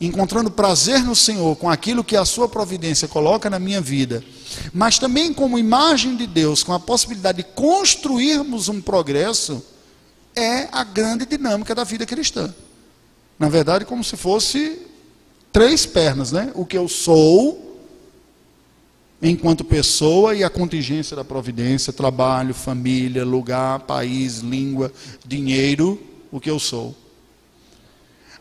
[0.00, 4.24] encontrando prazer no Senhor com aquilo que a sua providência coloca na minha vida,
[4.72, 9.62] mas também como imagem de Deus, com a possibilidade de construirmos um progresso,
[10.34, 12.52] é a grande dinâmica da vida cristã.
[13.38, 14.80] Na verdade, como se fosse
[15.52, 16.50] três pernas, né?
[16.54, 17.80] O que eu sou,
[19.20, 24.92] enquanto pessoa e a contingência da providência, trabalho, família, lugar, país, língua,
[25.26, 26.96] dinheiro, o que eu sou.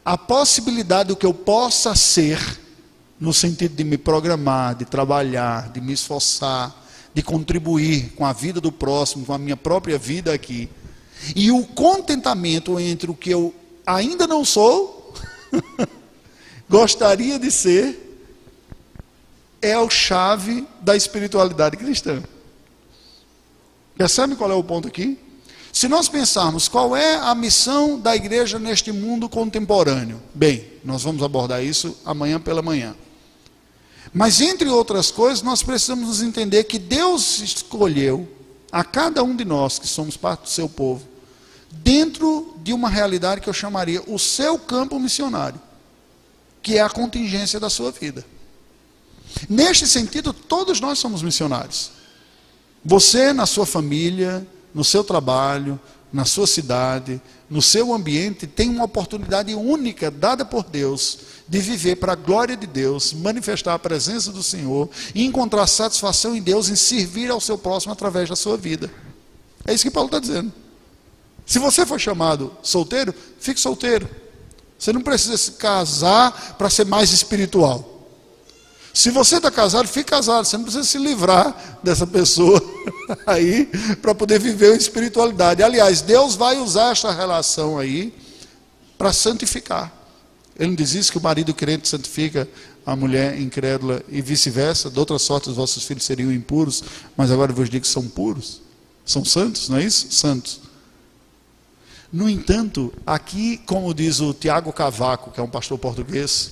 [0.04, 2.40] A possibilidade do que eu possa ser,
[3.20, 6.76] no sentido de me programar, de trabalhar, de me esforçar,
[7.14, 10.70] de contribuir com a vida do próximo, com a minha própria vida aqui,
[11.36, 13.54] e o contentamento entre o que eu
[13.86, 15.14] ainda não sou,
[16.70, 18.08] gostaria de ser,
[19.62, 22.24] é o chave da espiritualidade cristã.
[23.96, 25.18] Percebe qual é o ponto aqui?
[25.72, 31.24] Se nós pensarmos qual é a missão da igreja neste mundo contemporâneo, bem, nós vamos
[31.24, 32.96] abordar isso amanhã pela manhã.
[34.14, 38.28] Mas entre outras coisas, nós precisamos entender que Deus escolheu
[38.72, 41.08] a cada um de nós que somos parte do seu povo,
[41.72, 45.60] dentro de uma realidade que eu chamaria o seu campo missionário,
[46.62, 48.26] que é a contingência da sua vida.
[49.50, 51.92] Neste sentido, todos nós somos missionários.
[52.84, 55.80] Você, na sua família, no seu trabalho,
[56.12, 61.98] na sua cidade, no seu ambiente, tem uma oportunidade única dada por Deus de viver
[61.98, 66.70] para a glória de Deus, manifestar a presença do Senhor e encontrar satisfação em Deus
[66.70, 68.92] em servir ao seu próximo através da sua vida.
[69.66, 70.52] É isso que Paulo está dizendo.
[71.46, 74.10] Se você for chamado solteiro, fique solteiro.
[74.78, 77.92] Você não precisa se casar para ser mais espiritual.
[78.94, 80.46] Se você está casado, fique casado.
[80.46, 82.62] Você não precisa se livrar dessa pessoa
[83.26, 83.70] aí
[84.02, 85.64] para poder viver a espiritualidade.
[85.64, 88.14] Aliás, Deus vai usar esta relação aí
[88.98, 89.92] para santificar.
[90.58, 92.48] Ele não diz isso que o marido crente santifica
[92.86, 94.90] a mulher incrédula e vice-versa.
[94.90, 96.84] De outra sorte, os vossos filhos seriam impuros,
[97.16, 98.62] mas agora eu vos digo que são puros.
[99.06, 100.12] São santos, não é isso?
[100.12, 100.60] Santos.
[102.12, 106.52] No entanto, aqui, como diz o Tiago Cavaco, que é um pastor português,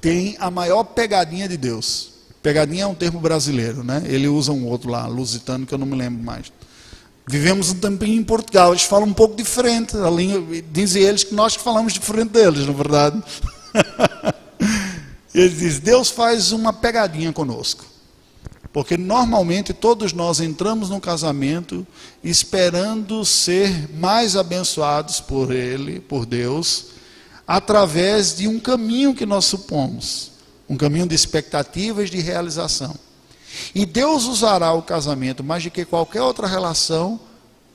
[0.00, 2.10] tem a maior pegadinha de Deus.
[2.42, 4.02] Pegadinha é um termo brasileiro, né?
[4.06, 6.50] Ele usa um outro lá, lusitano, que eu não me lembro mais.
[7.26, 9.96] Vivemos um tempinho em Portugal, eles falam um pouco diferente.
[9.96, 13.22] A língua, dizem eles que nós falamos diferente deles, na verdade.
[15.34, 17.84] Ele diz: Deus faz uma pegadinha conosco.
[18.76, 21.86] Porque normalmente todos nós entramos no casamento
[22.22, 26.88] esperando ser mais abençoados por Ele, por Deus,
[27.48, 30.32] através de um caminho que nós supomos,
[30.68, 32.94] um caminho de expectativas de realização.
[33.74, 37.18] E Deus usará o casamento mais do que qualquer outra relação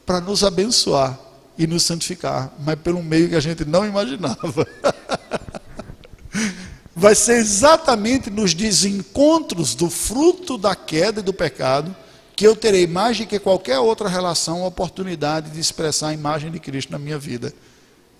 [0.05, 1.19] para nos abençoar
[1.57, 4.67] e nos santificar, mas pelo meio que a gente não imaginava.
[7.01, 11.95] Vai ser exatamente nos desencontros do fruto da queda e do pecado
[12.35, 16.51] que eu terei mais do que qualquer outra relação a oportunidade de expressar a imagem
[16.51, 17.51] de Cristo na minha vida.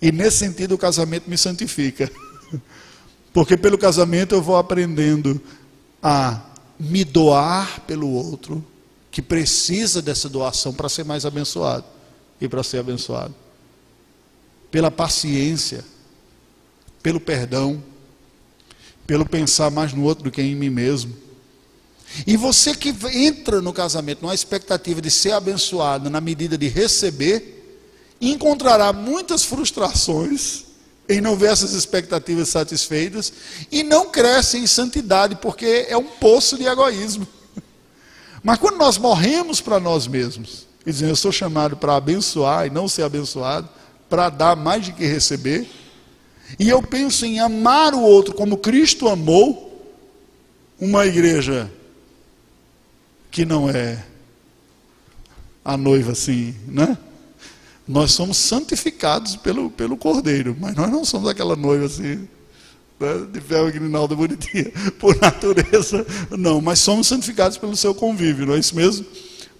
[0.00, 2.10] E nesse sentido o casamento me santifica.
[3.32, 5.40] Porque pelo casamento eu vou aprendendo
[6.02, 6.40] a
[6.76, 8.66] me doar pelo outro,
[9.12, 11.84] que precisa dessa doação para ser mais abençoado
[12.40, 13.32] e para ser abençoado.
[14.72, 15.84] Pela paciência,
[17.00, 17.80] pelo perdão,
[19.12, 21.14] pelo pensar mais no outro do que em mim mesmo.
[22.26, 27.84] E você que entra no casamento numa expectativa de ser abençoado na medida de receber,
[28.18, 30.64] encontrará muitas frustrações
[31.06, 33.30] em não ver essas expectativas satisfeitas
[33.70, 37.28] e não cresce em santidade, porque é um poço de egoísmo.
[38.42, 42.70] Mas quando nós morremos para nós mesmos, e dizemos, eu sou chamado para abençoar e
[42.70, 43.68] não ser abençoado,
[44.08, 45.68] para dar mais do que receber,
[46.58, 49.70] e eu penso em amar o outro como Cristo amou,
[50.80, 51.70] uma igreja
[53.30, 54.04] que não é
[55.64, 56.98] a noiva assim, né?
[57.86, 62.28] Nós somos santificados pelo, pelo Cordeiro, mas nós não somos aquela noiva assim,
[62.98, 68.46] né, de véu e grinalda bonitinha, por natureza, não, mas somos santificados pelo seu convívio,
[68.46, 69.04] não é isso mesmo?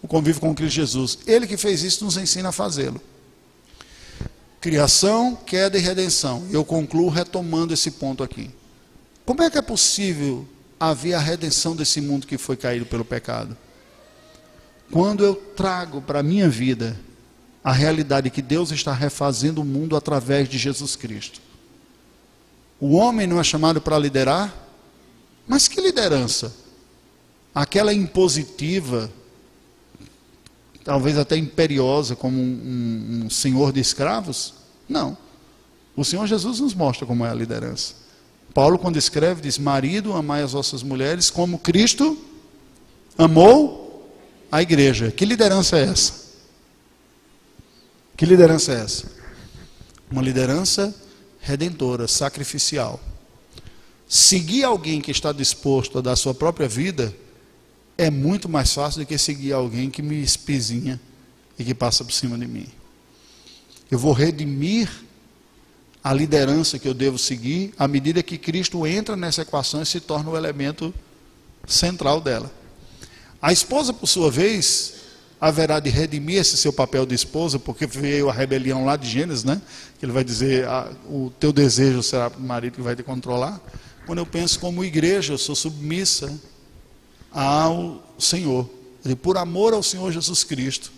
[0.00, 1.18] O convívio com Cristo Jesus.
[1.26, 3.00] Ele que fez isso nos ensina a fazê-lo.
[4.62, 6.46] Criação, queda e redenção.
[6.50, 8.50] Eu concluo retomando esse ponto aqui.
[9.26, 10.48] Como é que é possível
[10.80, 13.54] haver a redenção desse mundo que foi caído pelo pecado?
[14.90, 16.98] Quando eu trago para a minha vida
[17.64, 21.40] a realidade que Deus está refazendo o mundo através de Jesus Cristo.
[22.80, 24.52] O homem não é chamado para liderar,
[25.46, 26.52] mas que liderança?
[27.54, 29.12] Aquela impositiva,
[30.84, 34.54] talvez até imperiosa, como um, um, senhor de escravos?
[34.88, 35.16] Não.
[35.96, 37.94] O Senhor Jesus nos mostra como é a liderança.
[38.54, 42.18] Paulo, quando escreve, diz: Marido, amai as vossas mulheres como Cristo
[43.16, 44.12] amou
[44.50, 45.10] a igreja.
[45.10, 46.22] Que liderança é essa?
[48.16, 49.10] Que liderança é essa?
[50.10, 50.94] Uma liderança
[51.40, 53.00] redentora, sacrificial.
[54.06, 57.14] Seguir alguém que está disposto a dar sua própria vida
[57.96, 61.00] é muito mais fácil do que seguir alguém que me espizinha
[61.58, 62.66] e que passa por cima de mim.
[63.90, 64.88] Eu vou redimir
[66.02, 70.00] a liderança que eu devo seguir à medida que Cristo entra nessa equação e se
[70.00, 70.92] torna o elemento
[71.66, 72.50] central dela.
[73.40, 74.94] A esposa, por sua vez,
[75.40, 79.44] haverá de redimir esse seu papel de esposa, porque veio a rebelião lá de Gênesis,
[79.44, 79.60] né?
[79.98, 83.02] Que ele vai dizer: ah, o teu desejo será para o marido que vai te
[83.02, 83.60] controlar.
[84.06, 86.32] Quando eu penso como igreja, eu sou submissa
[87.32, 88.68] ao Senhor,
[89.20, 90.92] por amor ao Senhor Jesus Cristo.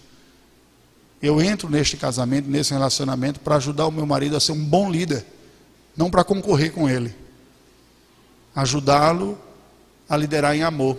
[1.22, 4.90] Eu entro neste casamento, nesse relacionamento, para ajudar o meu marido a ser um bom
[4.90, 5.24] líder,
[5.96, 7.14] não para concorrer com ele.
[8.54, 9.38] Ajudá-lo
[10.08, 10.98] a liderar em amor.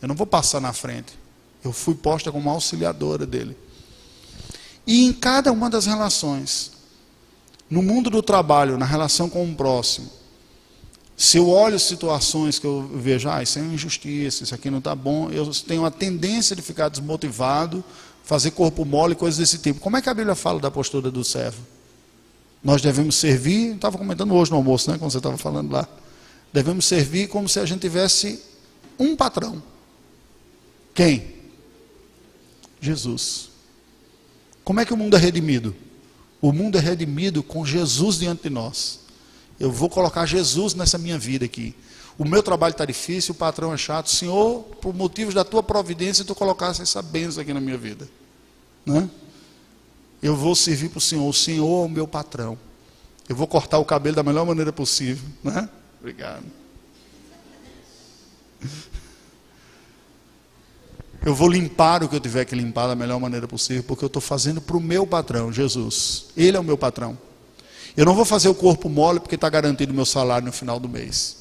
[0.00, 1.18] Eu não vou passar na frente.
[1.64, 3.56] Eu fui posta como auxiliadora dele.
[4.86, 6.72] E em cada uma das relações,
[7.68, 10.10] no mundo do trabalho, na relação com o próximo,
[11.20, 14.78] se eu olho situações que eu vejo, ah, isso é uma injustiça, isso aqui não
[14.78, 17.82] está bom, eu tenho a tendência de ficar desmotivado,
[18.22, 19.80] fazer corpo mole, coisas desse tipo.
[19.80, 21.60] Como é que a Bíblia fala da postura do servo?
[22.62, 25.88] Nós devemos servir, estava comentando hoje no almoço, né, quando você estava falando lá.
[26.52, 28.40] Devemos servir como se a gente tivesse
[28.96, 29.60] um patrão.
[30.94, 31.34] Quem?
[32.80, 33.50] Jesus.
[34.62, 35.74] Como é que o mundo é redimido?
[36.40, 39.07] O mundo é redimido com Jesus diante de nós.
[39.58, 41.74] Eu vou colocar Jesus nessa minha vida aqui.
[42.16, 44.10] O meu trabalho está difícil, o patrão é chato.
[44.10, 48.08] Senhor, por motivos da tua providência, tu colocasse essa bênção aqui na minha vida.
[48.84, 49.08] Né?
[50.22, 51.28] Eu vou servir para o Senhor.
[51.28, 52.58] O Senhor é o meu patrão.
[53.28, 55.28] Eu vou cortar o cabelo da melhor maneira possível.
[55.44, 55.68] Né?
[56.00, 56.44] Obrigado.
[61.24, 64.06] Eu vou limpar o que eu tiver que limpar da melhor maneira possível, porque eu
[64.06, 66.26] estou fazendo para o meu patrão, Jesus.
[66.36, 67.18] Ele é o meu patrão.
[67.96, 70.78] Eu não vou fazer o corpo mole porque está garantido o meu salário no final
[70.78, 71.36] do mês.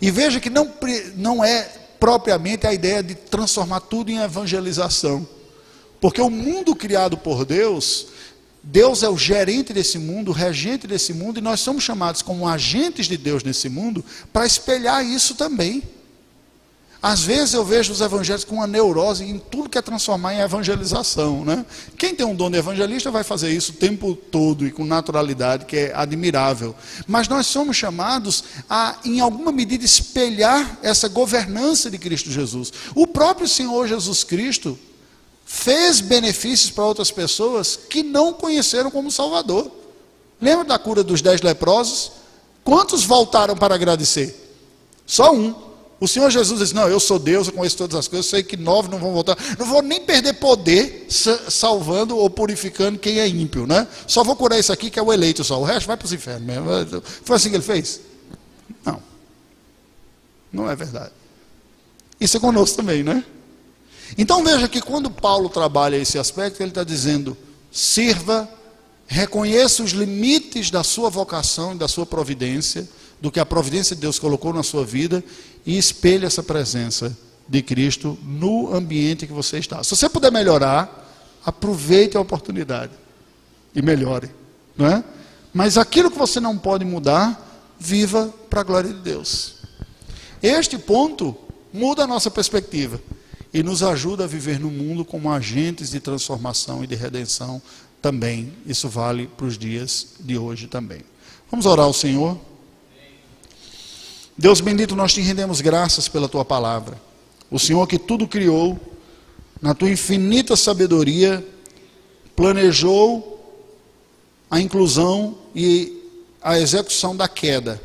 [0.00, 0.70] E veja que não,
[1.16, 1.62] não é
[1.98, 5.26] propriamente a ideia de transformar tudo em evangelização.
[6.00, 8.08] Porque o mundo criado por Deus,
[8.62, 12.48] Deus é o gerente desse mundo, o regente desse mundo, e nós somos chamados como
[12.48, 15.82] agentes de Deus nesse mundo para espelhar isso também.
[17.04, 20.40] Às vezes eu vejo os evangelhos com uma neurose em tudo que é transformar em
[20.40, 21.44] evangelização.
[21.44, 21.66] Né?
[21.98, 25.76] Quem tem um de evangelista vai fazer isso o tempo todo e com naturalidade, que
[25.76, 26.74] é admirável.
[27.06, 32.72] Mas nós somos chamados a, em alguma medida, espelhar essa governança de Cristo Jesus.
[32.94, 34.78] O próprio Senhor Jesus Cristo
[35.44, 39.70] fez benefícios para outras pessoas que não conheceram como Salvador.
[40.40, 42.12] Lembra da cura dos dez leprosos?
[42.64, 44.34] Quantos voltaram para agradecer?
[45.04, 45.73] Só um.
[46.00, 48.56] O Senhor Jesus disse: Não, eu sou Deus, eu conheço todas as coisas, sei que
[48.56, 49.36] nove não vão voltar.
[49.58, 53.86] Não vou nem perder poder salvando ou purificando quem é ímpio, né?
[54.06, 55.60] Só vou curar isso aqui que é o eleito só.
[55.60, 57.02] O resto vai para os infernos mesmo.
[57.24, 58.00] Foi assim que ele fez?
[58.84, 59.00] Não.
[60.52, 61.12] Não é verdade.
[62.20, 63.24] Isso é conosco também, né?
[64.18, 67.36] Então veja que quando Paulo trabalha esse aspecto, ele está dizendo:
[67.70, 68.48] sirva,
[69.06, 72.88] reconheça os limites da sua vocação e da sua providência
[73.20, 75.24] do que a providência de Deus colocou na sua vida
[75.64, 77.16] e espelhe essa presença
[77.48, 79.82] de Cristo no ambiente que você está.
[79.82, 81.04] Se você puder melhorar,
[81.44, 82.92] aproveite a oportunidade.
[83.74, 84.30] e melhore,
[84.76, 85.02] não é?
[85.52, 89.56] Mas aquilo que você não pode mudar, viva para a glória de Deus.
[90.40, 91.36] Este ponto
[91.72, 93.00] muda a nossa perspectiva
[93.52, 97.60] e nos ajuda a viver no mundo como agentes de transformação e de redenção
[98.00, 98.52] também.
[98.66, 101.00] Isso vale para os dias de hoje também.
[101.50, 102.38] Vamos orar ao Senhor.
[104.36, 107.00] Deus bendito, nós te rendemos graças pela tua palavra.
[107.48, 108.78] O Senhor que tudo criou,
[109.62, 111.46] na tua infinita sabedoria,
[112.34, 113.30] planejou
[114.50, 116.02] a inclusão e
[116.42, 117.80] a execução da queda.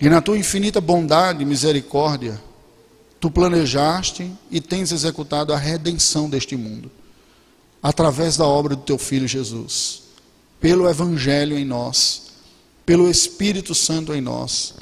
[0.00, 2.40] E na tua infinita bondade e misericórdia,
[3.18, 6.88] tu planejaste e tens executado a redenção deste mundo,
[7.82, 10.04] através da obra do teu filho Jesus,
[10.60, 12.29] pelo Evangelho em nós
[12.90, 14.74] pelo Espírito Santo em nós,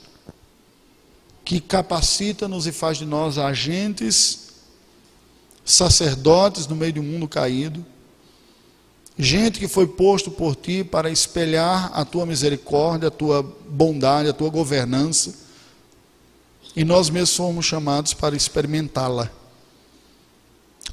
[1.44, 4.48] que capacita-nos e faz de nós agentes,
[5.62, 7.84] sacerdotes no meio de um mundo caído,
[9.18, 14.32] gente que foi posto por ti para espelhar a tua misericórdia, a tua bondade, a
[14.32, 15.34] tua governança,
[16.74, 19.30] e nós mesmos fomos chamados para experimentá-la.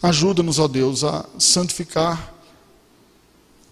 [0.02, 2.34] Ajuda-nos, ó Deus, a santificar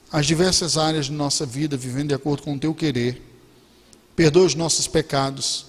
[0.09, 3.32] as diversas áreas de nossa vida, vivendo de acordo com o teu querer
[4.15, 5.65] Perdoa os nossos pecados.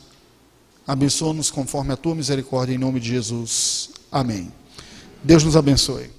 [0.86, 3.90] Abençoa-nos conforme a tua misericórdia, em nome de Jesus.
[4.12, 4.52] Amém.
[5.22, 6.13] Deus nos abençoe.